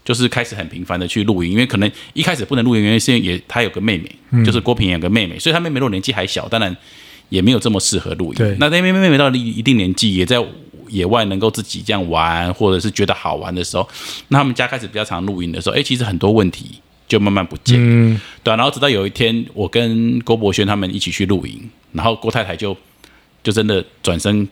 [0.09, 6.75] 就是开始很频繁的去露营，因为可能一开始不能露营，原因是因为也他有个妹妹，就是郭平有个妹妹，所以他妹妹如果年纪还小，当然
[7.29, 8.57] 也没有这么适合露对营。
[8.59, 10.43] 那那妹妹妹妹到了一一定年纪，也在
[10.89, 13.87] 野外能够自己这样玩，或者是觉得好玩的时候，
[14.29, 17.87] 那他们家开始比较常露营的时候，哎，其实很多问题就慢慢不见了。
[17.87, 22.75] 嗯，对啊、然后直到有一天，我跟郭博轩他们一起去露营，然后郭太太就
[23.43, 24.49] 就真的转身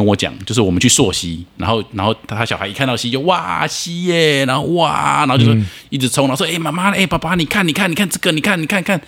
[0.00, 5.54] 跟我讲，就是我们去溯溪，然后然后他小孩一看到溪就哇溪耶，然后哇，然后就说
[5.90, 8.98] 一直冲，然后说哎妈妈哎爸爸你看你看你看这个你看你看看，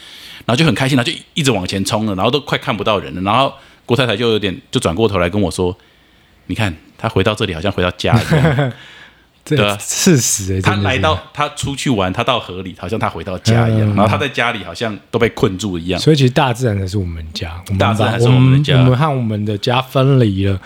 [0.44, 3.55] 然后就很开心，然后就一直往前冲了，然后都快看不到人了，然后
[3.87, 5.74] 郭太太就有点就转过头来跟我说，
[6.48, 8.72] 你看他回到这里好像回到家一样。
[9.44, 9.76] 这对啊。
[9.78, 10.96] 事实哎，他真的是。
[10.96, 13.96] 来到他出去玩，他到河里，好像他回到家一样，嗯。
[13.96, 16.00] 然后他在家里好像都被困住一样。
[16.00, 18.78] 所以其实大自然才是我们家，我们大自然才是我们的家。
[18.78, 20.61] 我们和我们的家分离了，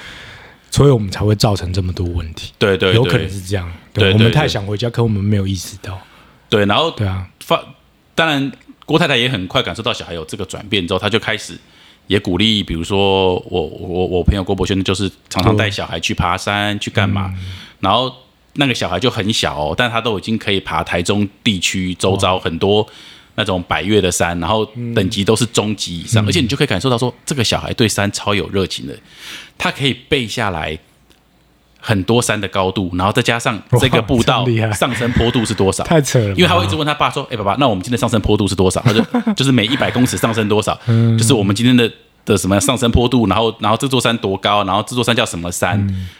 [0.71, 2.53] 所以我们才会造成这么多问题。
[2.59, 3.71] 对对对，有可能是这样。
[3.93, 5.99] 对对我们太想回家，可我们没有意识到。
[6.49, 7.61] 对，然后对啊，发，
[8.15, 8.53] 当然
[8.85, 11.59] 郭太太也很快感受到小孩有这个转变之后，她就开始
[12.07, 17.35] 也鼓励，比如说我我我朋友郭伯轩，就是常常带小孩去爬山去干嘛，
[17.81, 18.15] 然后
[18.57, 22.87] 那个小孩就很小哦，但他都已经可以爬台中地区周遭很多。
[23.39, 24.65] 那种百越的山，然后
[24.95, 28.95] 等级都是中级以上，而且你就可以感受到说，这个小孩对山超有热情的，
[29.59, 30.79] 他可以背下来
[31.79, 40.75] 很多山的高度，然后再加上这个步道上升坡度是多少，太扯了，因为他会一直问他爸说：“哎、爸爸，那我们今天上升坡度是多少？”他就就是每一百公尺上升多少，
[41.19, 41.93] 就是我们今天的
[42.27, 45.79] 的什么上升坡度，然后然后这座山多高，然后这座山叫什么山，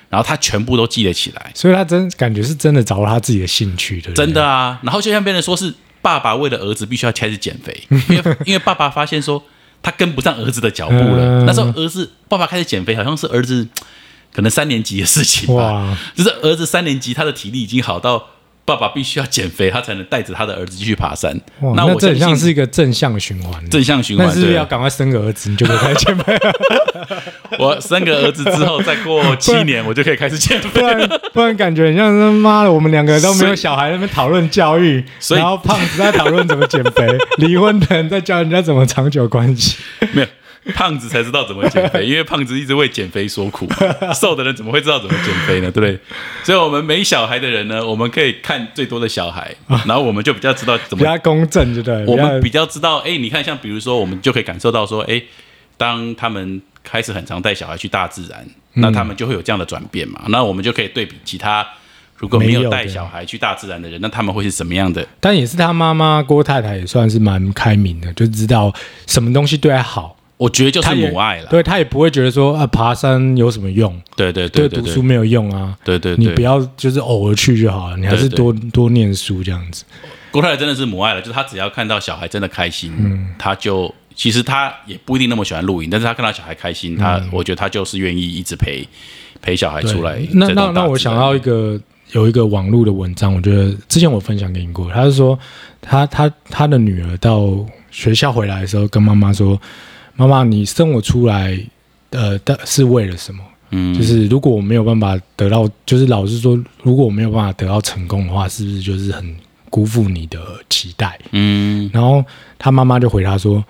[0.09, 4.79] 然后他全部都记得起来，所以他真感觉是真的找到他自己的兴趣的，真的啊。
[4.83, 9.43] 然后就像别人说是爸爸为了儿子必须要开始减肥， 因为因为爸爸发现说
[9.83, 11.43] 他跟不上儿子的脚步了。
[11.43, 13.67] 嗯那时候儿子爸爸开始减肥，好像是儿子
[14.33, 15.73] 可能三年级的事情吧。
[15.73, 18.25] 哇，就是儿子三年级，他的体力已经好到
[18.67, 21.33] 爸爸必须要减肥，他才能带着他的儿子继续爬山。
[21.61, 24.27] 那我那这很像是一个正向循环，正向循环。
[24.27, 26.53] 那是不是要赶快生个儿子，你就可以开始减肥了？
[27.61, 30.85] 我生个儿子之后，再过七年，我就可以开始减肥 不。
[30.85, 37.07] 然不然感觉很像他妈的，我们两个都没有小孩，在那边讨论教育，然后胖子在讨论怎么减肥，
[37.39, 39.77] 离婚的人在教人家怎么长久关系。
[40.13, 40.29] 没有，
[40.75, 43.69] 胖子才知道怎么减肥， 因为胖子一直为减肥所苦，
[44.15, 45.71] 瘦的人怎么会知道怎么减肥呢？
[45.71, 45.99] 对不对？
[46.43, 49.55] 所以，我们没小孩的人呢，我们可以看最多的小孩，
[49.87, 52.05] 然后我们就比较知道怎么，比较公正，对不对？
[52.07, 55.23] 我们比比较知道，哎，你看，像比如说，我们就可以感受到说，哎，
[55.77, 60.23] 当他们开始很常带小孩去大自然，那他们就会有这样的转变嘛。
[60.29, 61.67] 那我们就可以对比其他
[62.17, 65.07] 如果没有带小孩去大自然的人，那他们会是什么样的？
[65.21, 68.73] 但也是他妈妈郭太太也算是蛮开明的，就知道
[69.07, 70.17] 什么东西对他好。
[70.37, 79.85] 我觉得就是母爱了，对他也不会觉得说啊爬山有什么用，对对对对对读书没有用啊，对对，你不要就是偶尔去就好了，你还是多多念书这样子。
[80.31, 83.29] 郭太太真的是母爱了，就是她只要看到小孩真的开心，嗯。
[83.39, 88.87] 她就其实她也不一定那么喜欢露营，但是她看到小孩开心，她我觉得她就是愿意一直陪
[89.41, 90.21] 陪小孩出来。
[90.33, 91.81] 那那那我想到一个
[92.13, 95.39] 有一个网络的文章，我觉得之前我分享给你过，他是说
[95.81, 99.59] 他他他的女儿到学校回来的时候，跟妈妈说
[100.17, 101.59] ：“妈妈，你生我出来，
[102.11, 103.43] 呃，的是为了什么？
[103.71, 109.37] 嗯，就是如果我没有办法得到，就是老实说，如果我没有办法得到成功的话，是不是就是很
[109.69, 110.39] 辜负你的
[110.71, 112.25] 期待？”嗯然后
[112.59, 113.65] 他妈妈就回答说：“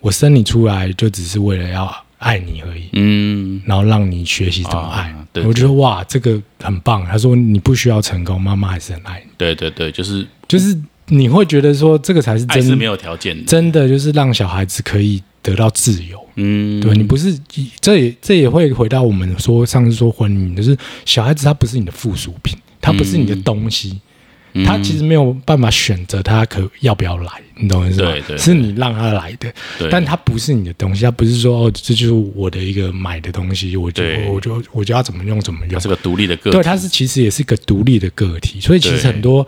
[0.00, 5.10] 我生你出来就只是为了要爱你而已。”嗯然后让你学习怎么爱。
[5.10, 7.04] 啊对我觉得哇，这个很棒。
[7.04, 9.30] 他说你不需要成功，妈妈还是很爱你。
[9.36, 16.18] 对对对，就是就是你会觉得说这个才是真爱是没有条件的，真的，就是让小孩子可以得到自由。
[16.36, 17.38] 嗯，对你不是
[17.80, 23.90] 这也这也会回到我们说上次说婚姻，就是小孩子他不是你的附属品，他不是你的东西。
[23.92, 28.10] 嗯他其实没有办法选择他可要不要来，你懂我意思吗？
[28.10, 29.52] 对对对是你让他来的，
[29.90, 35.80] 但他不是你的东西，他不是说哦，这就是我的一个买的东西，我就我就我就要怎么用怎么用它。
[35.80, 39.46] 是个独立的个体，对，他是其实也是个独立的个体，所以其实很多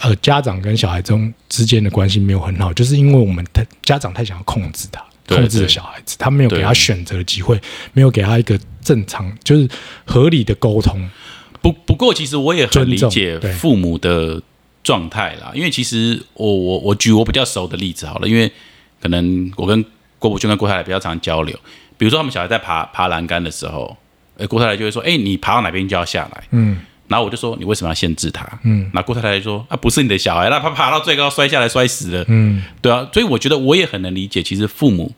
[0.00, 7.60] 呃家长跟小孩中之间的关系没有很好，就是因为我们太家长太想要控制他，控制了小孩子，他没有给他选择的机会，
[7.92, 9.68] 没有给他一个正常就是
[10.04, 11.08] 合理的沟通。
[11.60, 14.42] 不不过，其实我也很理解父母的
[14.82, 18.50] 状态啦，因为其实我我我举我比较熟的例子好了，因为
[19.00, 19.84] 可能我跟
[20.18, 21.56] 郭伯君跟郭太太比较常交流，
[21.96, 23.96] 比如说他们小孩在爬爬栏杆的时候，
[24.36, 26.78] 呃，郭太太就会说：“哎、你爬到哪边就要下来。”嗯
[27.12, 35.12] 然后我就说：“你为什么要限制他？”嗯那郭太太就说：“啊，不是你的小孩，那他爬到最高摔下来摔死了。”嗯，对啊，所以我觉得我也很能理解，其实父母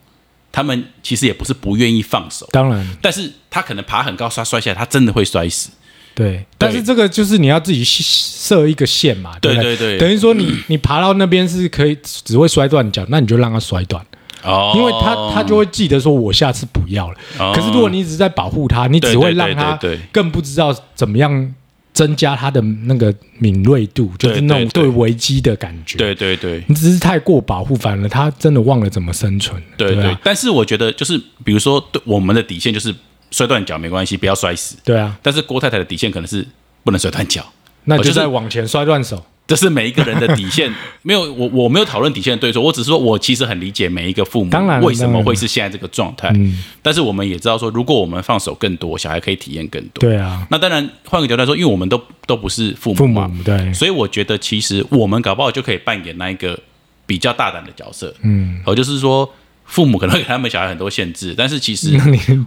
[0.50, 5.70] 他们其实也不是不愿意放手，当然但是他可能爬很高摔摔下来，他真的会摔死。
[6.16, 14.04] 对，但是这个就是你要自己设一个线嘛，不对对对等于说你 你爬到那边是可以只会摔断脚，那你就让他摔断。
[14.44, 17.16] 哦，因为他他就会记得说，我下次不要了。
[17.38, 19.76] 哦可是如果你一直在保护他，你只会让他
[20.12, 21.54] 更不知道怎么样
[21.94, 25.96] 增加他的那个敏锐度，就是那种对对危机的感觉。
[25.96, 29.62] 对对对你只是太过保护，反而他真的忘了怎么生存。
[29.76, 32.94] 对对但是我觉得就是比如说，对我们的底线就是
[33.30, 34.76] 摔断脚没关系，不要摔死。
[34.84, 36.44] 对啊，但是郭太太的底线可能是
[36.82, 37.46] 不能摔断脚，
[37.84, 39.24] 那就哦就是再往前摔断手。
[39.46, 40.72] 这是每一个人的底线。
[41.02, 44.50] 没有我我没有讨论底线的对错，我只是说我其实很理解每一个父母
[44.82, 46.30] 为什么会是现在这个状态。
[46.34, 50.00] 嗯，但是我们也知道说，如果我们放手更多，小孩可以体验更多。
[50.00, 56.58] 对啊，那当然，换个角度来说，因为我们都都不是父父母嘛，母对，所以我觉得其实我们搞不好就可以扮演那一个
[57.04, 58.14] 比较大胆的角色。
[58.22, 59.30] 嗯，哦，就是说
[59.64, 61.96] 父母可能会给他们小孩很多限制， 但是其实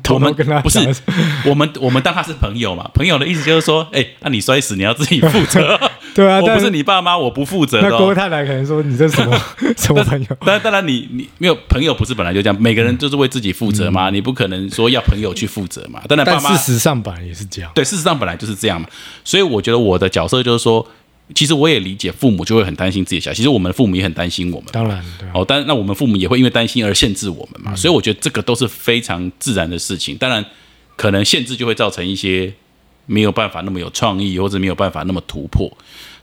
[0.09, 0.79] 我们跟他不是
[1.45, 5.79] 我们我们当他是朋友嘛，朋友的意思就是说，哎、那你摔死你要自己负责，
[6.13, 8.15] 对啊， 我不是但是你爸妈，我不负责的、那郭哦。
[8.15, 9.39] 太太可能说你这什么
[9.75, 10.27] 什么朋友？
[10.45, 16.01] 但当然你，你没有朋友不是本来就这样，每个人就是为自己负责嘛，你不可能说要朋友去负责嘛。
[16.07, 17.71] 当然，但妈事实上本来也是这样。
[17.75, 18.87] 对，事实上本来就是这样嘛。
[19.23, 20.87] 所以我觉得我的角色就是说，
[21.35, 24.69] 其实我也理解父母就会很担心自己的小孩，其实我们的父母也很担心我们。
[24.71, 30.15] 当然，对啊，哦，但那我们父母也会因为担心而限制我们嘛，所以我觉得这个都是非常自然的事情。
[30.17, 30.43] 当然，
[30.95, 32.53] 可能限制就会造成一些
[33.05, 35.71] 没有办法那么有创意，或者没有办法那么突破。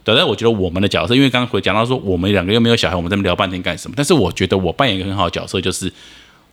[0.03, 3.93] 对，但我觉得我们的角色，因为刚刚回讲到说我们两个又没有小孩，我们在聊半天干什么？
[3.97, 5.91] 但是我觉得我扮演一个很好的角色，就是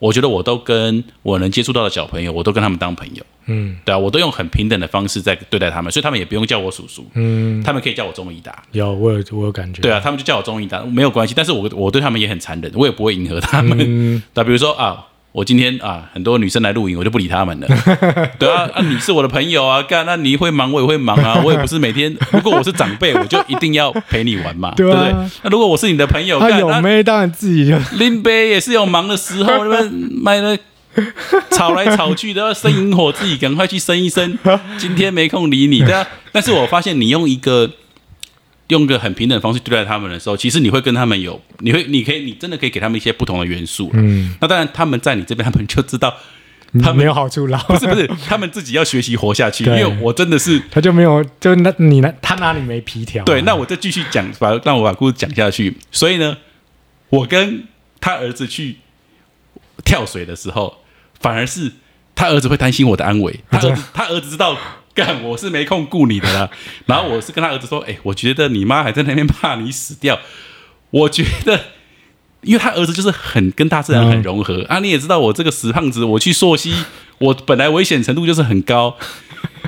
[0.03, 3.23] 我觉得我都跟我能接触到的小朋友，我都跟他们当朋友。
[3.45, 8.61] 嗯对啊，我都用很平等的方式在对待他们，所以他们也不用叫我叔叔，嗯，他们可以叫我钟义达。
[8.73, 9.81] 有我有我有感觉。
[9.81, 11.33] 对啊，他们就叫我钟义达，没有关系。
[11.33, 13.77] 但是我我对他们也很残忍，我也不会迎合他们。
[13.79, 17.67] 嗯， 对，比如说啊，我今天啊，很多女生来露营，我就不理他们了。
[18.37, 25.29] 对啊，啊，你是我的朋友啊，干，那你会忙，我也会忙啊，我也不是每天，如果我是长辈，我就一定要陪你玩嘛，对啊不对？
[25.41, 30.55] 那如果我是你的朋友，他干，那有妹当然自己就拎杯也是有忙的时候，那边买了。
[31.49, 34.37] 吵来吵去的，要生萤火，自己赶快去生一生。
[34.77, 36.05] 今天没空理你，对啊。
[36.31, 37.67] 但是我发现你用一个
[38.73, 43.91] 用个很平等的方式对待他们的时候，其实你会跟他们有，你会，你可以，你真的可以给他们一些不同的元素。
[43.93, 46.13] 嗯，那当然他们在你这边，他们就知道
[46.81, 49.63] 他没有好处捞，不是不是，他们自己要学习活下去。
[49.65, 53.25] 因对为我真的是他就没有，就那你那他哪里没皮条啊？
[53.25, 55.77] 对，那我就继续讲，把让我把故事讲下去。
[55.91, 56.37] 所以呢，
[57.09, 57.65] 我跟
[58.01, 58.77] 他儿子去
[59.85, 60.77] 跳水的时候，
[61.19, 61.71] 反而是
[62.15, 63.39] 他儿子会担心我的安危。
[63.51, 64.57] 他儿子， 他儿子知道，
[64.93, 66.49] 干我是没空顾你的啦。
[66.85, 70.19] 然后我是跟他儿子说，哎、我觉得你妈还在那边怕你死掉。
[70.91, 71.59] 我觉得，
[72.41, 74.79] 因为他儿子就是很跟大自然很融合、啊。
[74.79, 76.73] 你也知道，我这个死胖子，我去溯溪，
[77.19, 78.97] 我本来危险程度就是很高。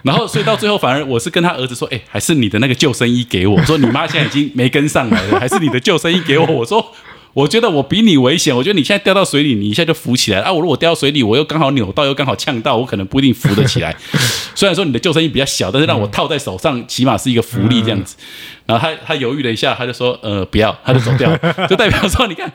[0.03, 6.45] 然后，所以到最后，反而我是跟他儿子说：“哎、还是你的那个救生衣给我。”说你妈现在已经没跟上来了，还是你的救生衣给我。
[6.45, 6.93] 我说
[7.35, 10.53] ：“我觉得我比你危险，我觉得你现在掉到水里，你一下就浮起来啊！
[10.53, 13.93] 我如果掉到水里，我又刚好扭到，又刚好呛到，我可能不一定浮得起来。
[14.55, 18.15] 虽然说你的救生衣比较小，但是让我套在手上，起码是一个浮力这样子。
[18.65, 21.29] 然后他他犹豫了一下，他就说：“呃，不要。”他就走掉，
[21.67, 22.49] 就代表说，你看，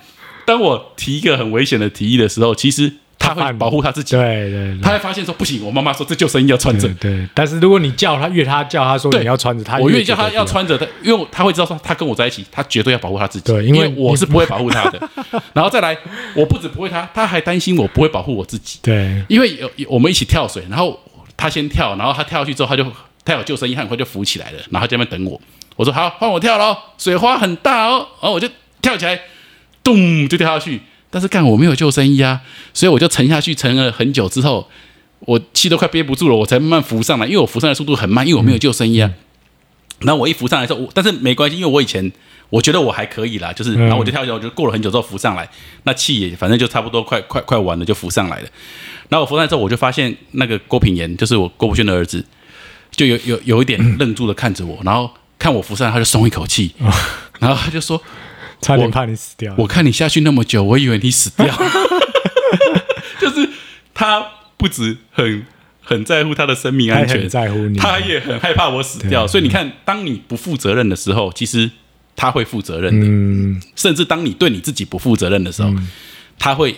[0.47, 2.91] 当我提一个很危险的提议的时候，其实
[3.35, 4.17] 他会保护他自己。
[4.17, 13.53] 对对他会发现说不行，我妈妈说这救生衣要穿着对，但是如果你叫他越他叫他说你要穿着，他我越叫他要穿着他，因为他会知道说他跟我在一起，他绝对要保护他自己。
[13.53, 15.09] 对因为我是不会保护他的。
[15.53, 15.97] 然后再来，
[16.35, 18.79] 我不止不会他，他还担心我不会保护我自己。
[18.83, 20.99] 对因为有有我们一起跳水，然后
[21.37, 22.85] 他先跳，然后他跳下去之后，他就
[23.25, 25.41] 他有救生衣，他很快就浮起来了，然后他在那边等我。
[25.77, 28.49] 我说好，换我跳喽，水花很大哦，然后我就
[28.83, 29.19] 跳起来，
[29.83, 30.81] 咚就跳下去。
[31.11, 32.41] 但是干我没有救生衣啊，
[32.73, 34.69] 所以我就沉下去，沉了很久之后，
[35.21, 39.11] 我气都快憋不住了，我才慢慢浮上来，因为我浮上来速度很慢，因为我没有救生衣啊。
[40.01, 42.11] 然后我一浮上来之后，我但是没关系，因为我以前
[42.49, 45.47] 我觉得我还可以啦，就是然后我就跳下去，我就过了很久之后浮上来，
[45.83, 48.49] 那气也反正就差不多快快快完了就浮上来了。
[49.09, 52.25] 然后我浮上来之后，我就发现那个郭品言，就是我郭博轩的儿子，
[52.93, 56.73] 就有有有一点愣住的看着我，然后看我浮上来，他就松一口气，
[57.39, 58.01] 然后他就说
[58.61, 59.55] 差点怕你死掉。
[59.59, 61.47] 我看你下去那么久，我以为你死掉。
[63.21, 63.49] 就是
[63.95, 64.25] 他
[64.57, 65.47] 不止很
[65.83, 69.27] 很在乎他的生命安全，在乎你，他也很害怕我死掉。
[69.27, 71.71] 所以你看，当你不负责任的时候，其实
[72.17, 73.07] 他会负责任的。
[73.07, 75.73] 嗯，甚至当你对你自己不负责任的时候，
[76.39, 76.77] 他会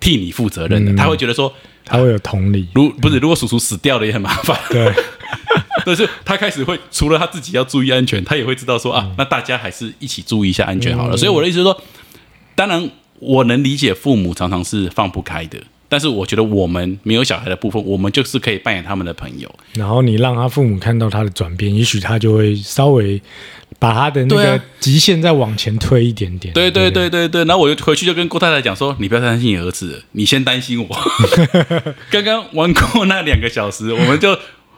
[0.00, 0.94] 替你负责嗯任的。
[0.94, 1.52] 他会觉得说，
[1.84, 2.68] 他会有同理。
[2.74, 4.58] 如不是如果叔叔死掉了也很麻烦。
[4.70, 4.92] 对，
[5.84, 11.16] 但是他开始会除了他自己要注意安全，他也会知道说啊，那大家还是一起注意一下安全好了。
[11.16, 11.82] 所以我的意思是说，
[12.54, 19.52] 当然我能理解父母常常是放不开的，但是我觉得我们没有小孩的部分，我们就是可以扮演他们的朋友。
[19.74, 23.20] 然后你让他父母看到他的转变，也许他就会稍微
[23.78, 26.52] 把他的那个极限再往前推一点点。
[26.54, 30.96] 对对对对对，然后我就回去就跟郭太太讲说，你不要担心你儿子，你先担心我。
[32.10, 34.36] 刚刚玩过那两个小时，我们就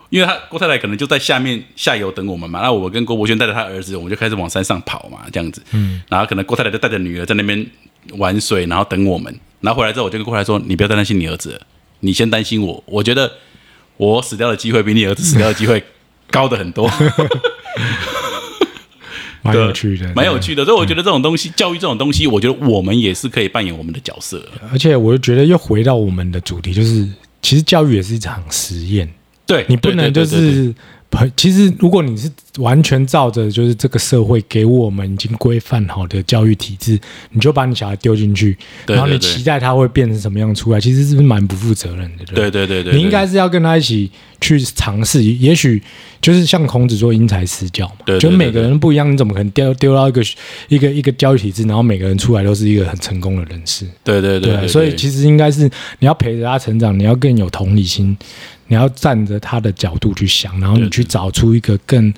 [0.09, 5.63] 因为他郭太太可能就在下面下游等我们嘛，那我跟郭伯轩带着他儿子，我们就开始往山上跑嘛，这样子。
[5.73, 7.67] 嗯，然后可能郭太太就带着女儿在那边
[8.13, 9.35] 玩水，然后等我们。
[9.61, 11.61] 然后回来之后，我就跟郭太太说，你不要再担心你儿子了，
[12.01, 12.83] 你先担心我。
[12.87, 13.33] 我觉得
[13.97, 15.83] 我死掉的机会比你儿子死掉的机会
[16.31, 16.91] 高的很多。
[19.43, 20.65] 蛮有趣的，蛮有趣的。
[20.65, 24.45] 所以我觉得这种东西，教育这种东西，我觉得我们也是可以扮演我们的角色。
[24.73, 27.09] 而且我就觉得又回到我们的主题，就是
[27.41, 29.09] 其实教育也是一场实验，
[29.47, 30.75] 对你不能就是。
[31.35, 36.99] 其实，如果你是完全照着就是这个社会给我们已经规范好的教育体制，
[37.31, 42.25] 你就把你小孩丢进去，然后你期待他会变成什么样出来，其实是不是蛮不负责任的？
[42.27, 44.11] 对不对对你应该是要跟他一起
[44.43, 45.83] 去尝试，也许
[46.21, 50.23] 就是像孔子说因材施教嘛，就每个人不一样，你怎么可能丢丢到一个
[50.69, 53.87] 一个一个教育体制，然后每个人出来都是一个很成功的人士？
[54.05, 58.15] 对对对对，所以其实应该是你要陪着他成长，你要更有同理心，
[58.69, 62.13] 你要站着他的角度去想，然后你去找出一个更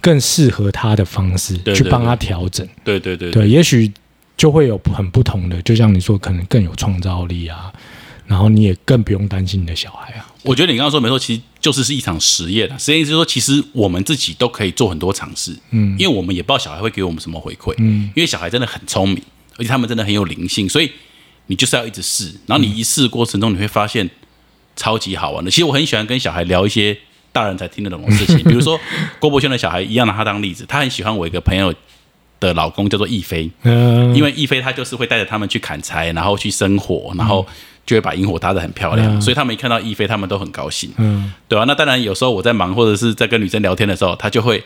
[0.00, 2.66] 更适合他的方式去帮他调整。
[2.84, 3.92] 对对对对，也许
[4.36, 7.72] 就会有很不同的，就像你说，可能更有创造力啊，
[8.26, 10.26] 然后你也更不用担心你的小孩啊。
[10.42, 12.78] 我觉得你刚刚说没错，其实就是是一场实验了。
[12.78, 19.20] 实验就是说，其实我们自己都可以做很多尝试，嗯，因为我们也不知道小孩会给我们什么回馈，嗯，因为小孩真的很聪明，
[19.56, 20.92] 而且他们真的很有灵性，所以
[21.46, 24.08] 你就是要一直试，然后你一试过程中，你会发现
[24.76, 25.50] 超级好玩的。
[25.50, 26.96] 其实我很喜欢跟小孩聊一些
[27.32, 28.78] 大人才听得懂的事情， 比如说
[29.18, 31.74] 郭博轩的小孩一样拿他当例子，他很喜欢我一个朋友
[32.38, 37.46] 的老公叫做易飞，嗯、因为易飞他就是会带着他们去砍柴，然后去生火，然后
[37.86, 44.62] 就会把萤火搭得很漂亮，嗯所以他们一看到易飞，他们都很高兴，嗯对啊，那当然有时候我在忙或者是在跟女生聊天的时候，他就会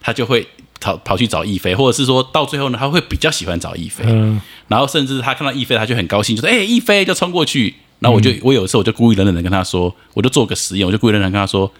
[0.00, 0.46] 他就会
[0.80, 7.74] 跑跑去找易飞，或者是说到最后呢，他会比较喜欢找易飞，嗯然后甚至他看到易飞，他就很高兴，就说：“哎、易飞！”就冲过去。
[8.00, 11.70] 然后我就、我有一次我就故意冷冷的跟他说，我就做个实验，我就故意冷冷跟他说：“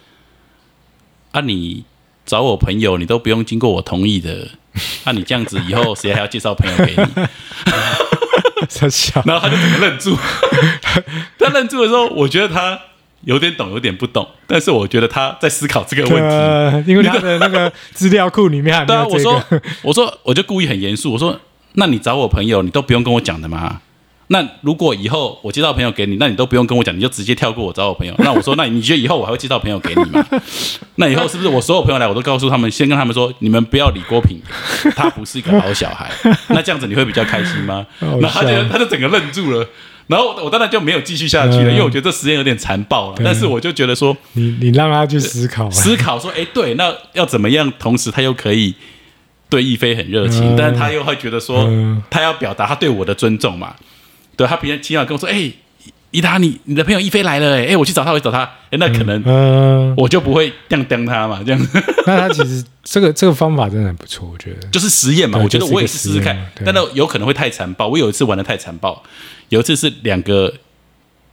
[1.32, 1.84] 啊，你
[2.24, 4.48] 找我朋友，你都不用经过我同意的，
[5.04, 7.02] 那你这样子以后谁还要介绍朋友给你？
[9.24, 10.16] 然后他就整个愣住。
[11.38, 12.78] 他愣住的时候，我觉得他
[13.22, 16.28] 有点懂，有点不懂，但是我觉得他在思考这个问题。
[16.28, 21.40] 呃，因为他的那个资料库里面还没对啊，我说个，我说，我就故意很严肃，我说，
[21.72, 23.80] 那你找我朋友，你都不用跟我讲的吗？
[24.32, 28.14] 那如果以后我介绍朋友给你，那你都不用跟我讲，你就直接跳过我找我朋友。
[28.18, 30.24] 那我说，那你觉得以后我还会介绍朋友给你吗？
[30.94, 34.38] 那以后是不是我所有朋友来，我都告诉他们，先跟他们说，你们不要理郭品，
[34.94, 36.08] 他不是一个好小孩。
[36.50, 37.84] 那这样子你会比较开心吗？
[37.98, 39.66] 好然后他就他就整个愣住了。
[40.06, 43.16] 然后我我当然就没有继续下去了，嗯因为我觉得这实验有点残暴了。
[43.24, 47.72] 但是我就觉得说，你你让他去思考啊，思考说，哎，对，那要怎么样？
[47.80, 48.74] 同时他又可以
[49.48, 53.74] 对亦菲很热情，嗯但是他又会觉得说，嗯他要表达他对我的尊重嘛。
[54.40, 55.52] 对他平常起码跟我说，哎，
[56.10, 61.68] 伊达，你你的朋友一菲来了，哎，哎，我去找他，我去找他，哎，那可能嗯，我就不会这样当他嘛，这样
[62.06, 64.66] 那他其实这个这个方法真的很不错，我觉得。
[64.68, 65.38] 就是实验嘛。
[65.38, 66.34] 我觉得我也是试试看
[66.64, 67.86] 但那有可能会太残暴。
[67.86, 69.02] 我有一次玩的太残暴，
[69.50, 70.50] 有一次是两个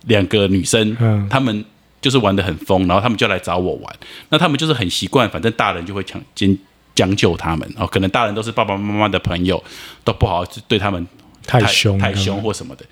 [0.08, 1.64] 两个女生，嗯她们
[2.02, 3.96] 就是玩的很疯，然后他们就来找我玩。
[4.28, 6.58] 那他们就是很习惯，反正大人就会强将
[6.94, 9.64] 将就他们，哦，可能大人都是爸爸妈妈的朋友，
[10.04, 11.08] 都不好对他们
[11.48, 12.86] 太凶太凶或什么的。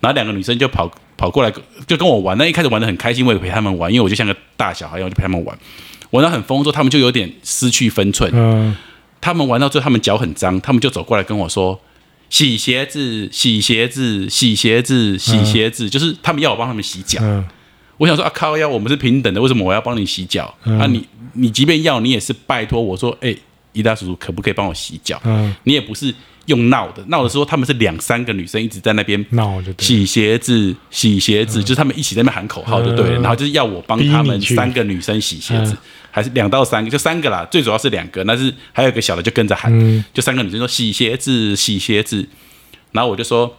[0.00, 1.52] 然后两个女生就跑跑过来，
[1.86, 2.36] 就跟我玩。
[2.36, 5.58] 那一开始玩的很开心，我也陪他们玩，因为我就像个大小孩一样，我就陪他们玩。
[6.10, 8.30] 玩到很疯之后，他们就有点失去分寸。
[8.34, 8.76] 嗯
[9.20, 11.80] 他们玩到最后，他们脚很脏，他们就走过来跟我说
[12.28, 15.88] ：“洗鞋子，洗鞋子，洗鞋子，洗鞋子。
[15.88, 17.20] 就是他们要我帮他们洗脚。
[17.22, 17.44] 嗯
[17.98, 20.52] 我想说啊，靠呀，我们是平等的，为什么我要帮你洗脚？
[20.64, 23.32] 嗯啊，你你即便要，你也是拜托我说，哎、
[23.72, 25.20] 伊大叔叔可不可以帮我洗脚？
[25.22, 26.12] 嗯，你也不是
[26.46, 29.72] 用闹的，闹的时候他们是两三个女生一直在那边闹就。
[29.78, 35.78] 洗鞋子，洗鞋子，就是他们一起在那边喊口号就对了，嗯然后就是要我帮他们三个女生洗鞋子嗯，
[36.10, 42.28] 还是两到三个，就三个啦，最主要是两个，但是还有一个小的就跟着喊，嗯就三个女生说洗鞋子，洗鞋子，
[42.92, 43.56] 然后我就说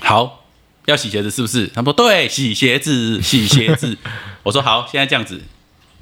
[0.00, 0.38] 好。
[0.86, 1.66] 要洗鞋子是不是？
[1.68, 3.96] 他们说对，洗鞋子，洗鞋子。
[4.42, 5.40] 我说好，现在这样子，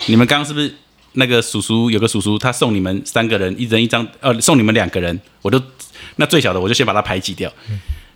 [0.06, 0.76] 你们刚刚是不是
[1.12, 5.60] 那个叔叔有个叔叔，他送你们三个人一人一张，呃，送你们两个人，我就
[6.16, 7.52] 那最小的我就先把他排挤掉。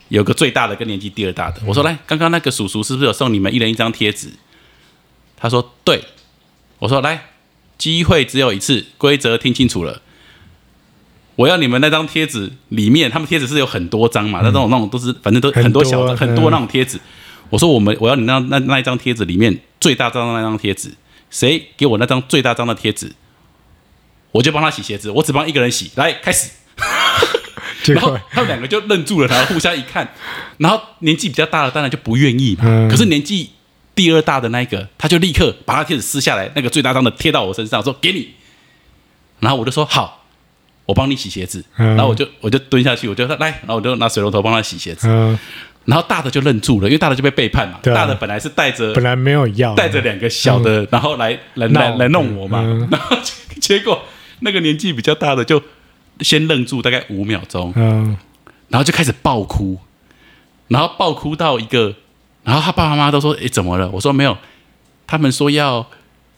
[0.09, 4.29] 有个最大的跟年纪第二大的，我说来，刚刚那个叔叔是不是有送你们一人一张贴纸？
[5.37, 6.03] 他说对。
[6.79, 7.27] 我说来，
[7.79, 10.03] 机会只有一次，规则听清楚了。
[11.37, 16.99] 我要你们那张贴纸里面，他们贴纸是有很多张嘛，那种那种都是反正都很很多多小的嗯很多那种贴纸。
[17.51, 20.93] 我说我们我要你那那那一张贴纸里面最大张的那张贴纸，
[21.33, 23.11] 谁给我那张最大张的贴纸，
[24.31, 25.91] 我就帮他洗鞋子，我只帮一个人洗。
[25.97, 26.51] 来开始，
[27.93, 30.15] 然后他们两个就愣住了，然后互相一看，
[30.59, 32.89] 然后年纪比较大的当然就不愿意嘛，嗯。
[32.89, 33.51] 可是年纪
[33.95, 38.35] 第二大的那一个，他就立刻把他贴纸撕下来，那个最大张的贴到我身上，说给你，
[39.41, 40.27] 然后我就说好，
[40.87, 41.97] 我帮你洗鞋子，嗯。
[41.97, 45.39] 然后我就我就蹲下去，我就说来，然后我就拿水龙头帮他洗鞋子，嗯，
[45.85, 47.95] 然后大的就愣住了，因为大的就被背叛嘛，啊。
[47.95, 51.81] 大的本来是带着本来没有要，带着两个小的，然后来来闹。
[51.81, 52.89] 来来弄我嘛，嗯。
[52.91, 53.17] 然后
[53.61, 54.03] 结果
[54.41, 55.63] 那个年纪比较大的就
[56.21, 58.17] 先愣住大概五秒钟，嗯。
[58.69, 59.79] 然后就开始爆哭，
[60.69, 61.95] 然后爆哭到一个，
[62.43, 64.39] 然后他爸爸妈妈都说：“哎，怎么了？”我说：“没有，
[65.07, 65.87] 他们说要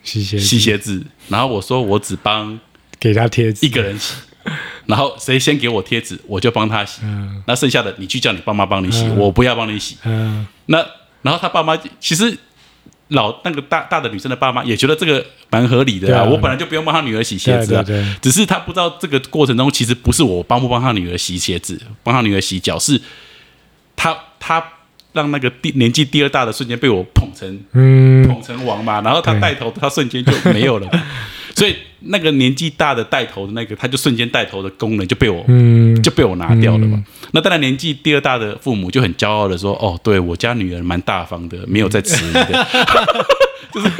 [0.03, 2.59] 洗鞋洗鞋子，然后我说我只帮
[2.99, 4.14] 给他贴一个人洗，
[4.86, 7.42] 然后谁先给我贴纸，我就帮他洗，嗯。
[7.47, 9.16] 那剩下的你去叫你爸妈帮你洗，嗯。
[9.16, 9.97] 我不要帮你洗。
[10.05, 10.47] 嗯。
[10.66, 10.84] 那
[11.22, 12.36] 然后他爸妈其实
[13.09, 16.24] 老那个大大的女生的爸妈也觉得这个蛮合理的啊，啊。
[16.24, 18.16] 我本来就不用帮他女儿洗鞋子啊，对对对。
[18.20, 23.01] 只是他不知道这个过程中其实不是我帮不帮他女儿洗鞋子，帮他女儿洗脚，是
[23.97, 24.62] 他他
[25.12, 28.26] 让那个第年纪第二大的瞬间被我捧成嗯。
[28.26, 30.90] 捧成王嘛，然后他带头，他瞬间就没有了，
[31.55, 35.84] 所以那个年纪大的带头的那个，他就瞬间带头的功能就被我嗯。
[36.02, 37.02] 就被我拿掉了嘛。
[37.32, 42.66] 那当然，年纪第二大的父母就很骄傲的说：“哦，对我家女儿蛮大方的，没有在迟疑的，
[43.72, 43.90] 就是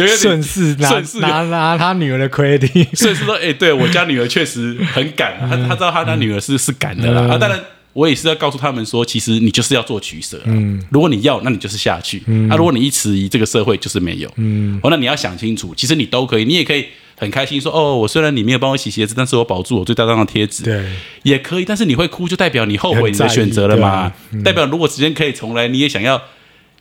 [0.00, 1.18] 有顺势拿顺势。
[1.18, 7.22] 拿拿他女儿的 credit，顺势说，哎、对我家女儿确实很敢，他他知道他家女儿是是敢的啦。
[7.26, 7.30] 嗯。
[7.32, 7.60] 啊，当然
[7.94, 10.40] 我也是要告诉他们说，其实你就是要做取舍。
[10.44, 12.22] 嗯，如果你要，那你就是下去。
[12.26, 14.30] 嗯，啊，如果你一迟疑，这个社会就是没有。
[14.36, 16.86] 嗯，哦，那你要想清楚，其实你都可以，你也可以
[17.16, 20.64] 很开心说，哦，我虽然你没有帮我洗鞋子，但是我保住我最大张的贴纸。
[20.64, 20.84] 对，
[21.22, 24.12] 也可以，但是你会哭，就代表你后悔你的选择了嘛？
[24.44, 26.20] 代表如果时间可以重来，你也想要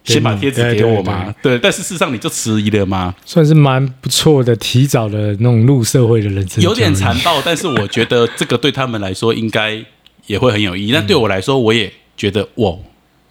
[0.04, 1.34] 先把贴纸给我嘛？
[1.44, 3.14] 对，但是事实上你就迟疑了吗？
[3.24, 9.86] 算是蛮不错的，提早的那种入社会的人生，有点残，暴，但是我觉得这个对他们来说应该
[10.28, 10.92] 也会很有意义。
[10.92, 12.76] 但对我来说，我也觉得哇，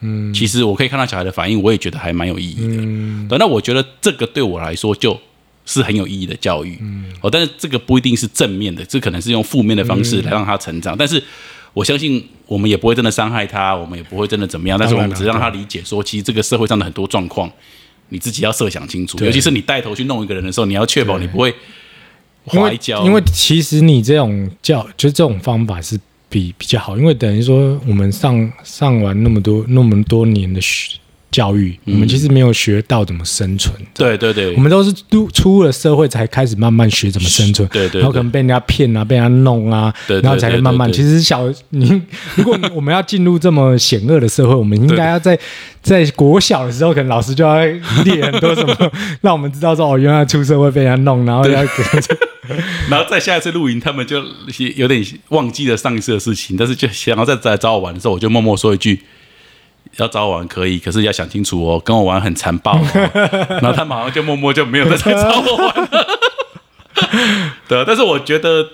[0.00, 2.82] 嗯，其实我可以看到小孩的反应，我也觉得还蛮有意义的。
[2.82, 5.18] 嗯对，那我觉得这个对我来说就
[5.64, 6.78] 是很有意义的教育。
[6.80, 10.96] 嗯，哦，但是这个不一定是正面的，这可能是用负面的方式来让他成长。
[10.96, 11.22] 但是
[11.72, 14.78] 我相信我们也不会真的伤害他，我们也不会真的怎么样。
[14.78, 17.50] 但是我们只让他理解说，其实这个社会上的很多状况，
[18.08, 19.16] 你自己要设想清楚。
[19.24, 21.54] 尤其是你带头去弄一个人的时候，你要确保你不会
[22.44, 23.04] 滑一跤。
[23.06, 25.98] 因为其实你这种教，就这种方法是
[26.32, 30.98] 比比较好，因为等于说我们上上完那么多那么多年的学。
[31.32, 33.74] 教育，我们其实没有学到怎么生存。
[33.94, 37.66] 对对对，我们都是都出了社会才开始慢慢学怎么生存。
[37.70, 40.92] 对对，然后可能被人家骗啊，被人家弄啊，然后才会慢慢。
[40.92, 42.02] 其实小你，
[42.36, 45.38] 如果我们要进入这么险恶的社会，我们应该要在
[45.80, 47.64] 在国小的时候，可能老师就要
[48.04, 48.76] 列很多什么，
[49.22, 51.62] 让我们知道说哦，原来出社会被人家弄，然后要，
[52.90, 54.22] 然后再下一次露营，他们就
[54.76, 59.02] 有点忘记了上一次的事情，但是就想要再再找我玩的时候，我就默默说一句。
[59.98, 62.80] 要找我玩可以，可是要想清楚哦，跟我玩很残暴。
[63.60, 66.06] 然后他马上就默默就没有再找我玩了。
[67.68, 68.66] 对，但是我觉得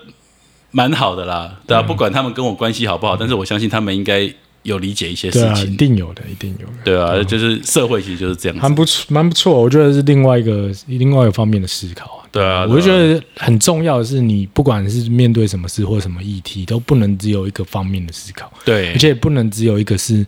[0.70, 6.72] 蛮好的啦，对啊，不管他们跟我关系好不好，但是我相信他们应该有理解一些事情，一定有的，一定有的。
[6.84, 9.60] 对啊，就是社会其实就是这样，蛮不错，蛮不错。
[9.60, 12.17] 我觉得是另外一个另外一个方面的思考啊。
[12.30, 18.52] 对啊，我就觉得很重要的是，你不管是面对什么事或什么议题，都不能只有一个方面的思考。
[18.64, 20.26] 对，而且不能只有一个是。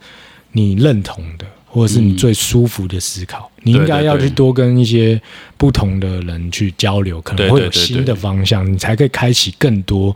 [0.53, 5.23] 你认同的，或者是你最舒服的思考，你应该要去多跟一些
[5.57, 10.13] 不同的人去交流，可能会有新的方向，你才可以开启更多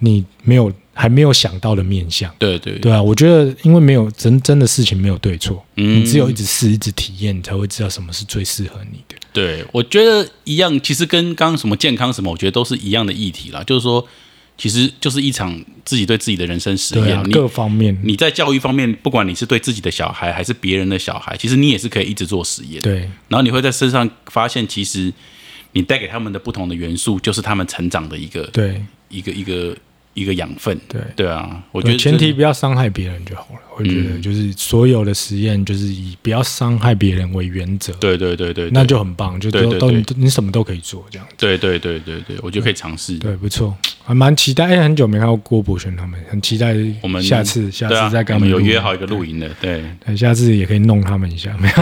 [0.00, 2.34] 你没有还没有想到的面相。
[2.38, 3.02] 对对对啊！
[3.02, 9.16] 我觉得，因为没有真真的事情没有对错，你只有一直试，一直体验，你才会知道什么是最适合你的。
[9.32, 14.06] 对，我觉得一样，其实跟刚刚什么健康什么，我觉得都是一样的议题啦，就是说。
[14.56, 17.98] 其实就是一场自己对自己的人生实验，各方面。
[18.04, 22.80] 你在教育方面，不管你是对自己的小孩还是别人的小孩，其实你也是可以一直做实验。
[22.80, 25.12] 对，然后你会在身上发现，其实
[25.72, 29.76] 你带给他们的不同的元素，就是他们成长的一个对一个一个。
[30.14, 33.60] 一个养分，对对啊，我觉得前提不要伤害别人就好了。
[33.76, 37.92] 我觉得就是所有的实验就是以不要伤害别人为原则。
[37.94, 41.26] 对对对对，那就很棒，就都都你什么都可以做这样。
[41.36, 43.18] 对对对对对，我觉得可以尝试。
[43.18, 44.66] 对，不错，还蛮期待。
[44.66, 49.50] 哎，很久没看到郭博轩他们，很期待我们下次下次再跟他们有约好一个露营的。
[49.60, 49.82] 对，
[50.16, 51.52] 下次也可以弄他们一下。
[51.58, 51.74] 没有。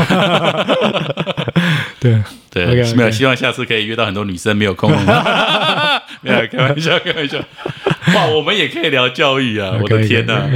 [2.00, 2.22] 对
[2.52, 4.90] 对，没有，希望下次可以约到很多女生没有空。
[6.20, 7.38] 没有开玩笑，开玩笑。
[8.14, 9.72] 哇，我们也可以聊教育啊！
[9.80, 10.48] 我的天哪，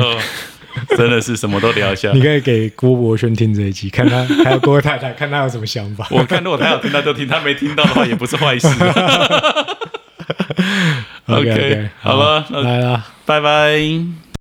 [0.96, 2.12] 真的是什么都聊一下。
[2.12, 6.06] 你可以给郭伯轩听这一集，看他 还有郭太太，看他有什么想法。
[6.10, 8.68] 我看如果他有听，他就听；他没听到的话，也不是坏事。
[11.26, 14.25] OK，好了，来了，拜拜。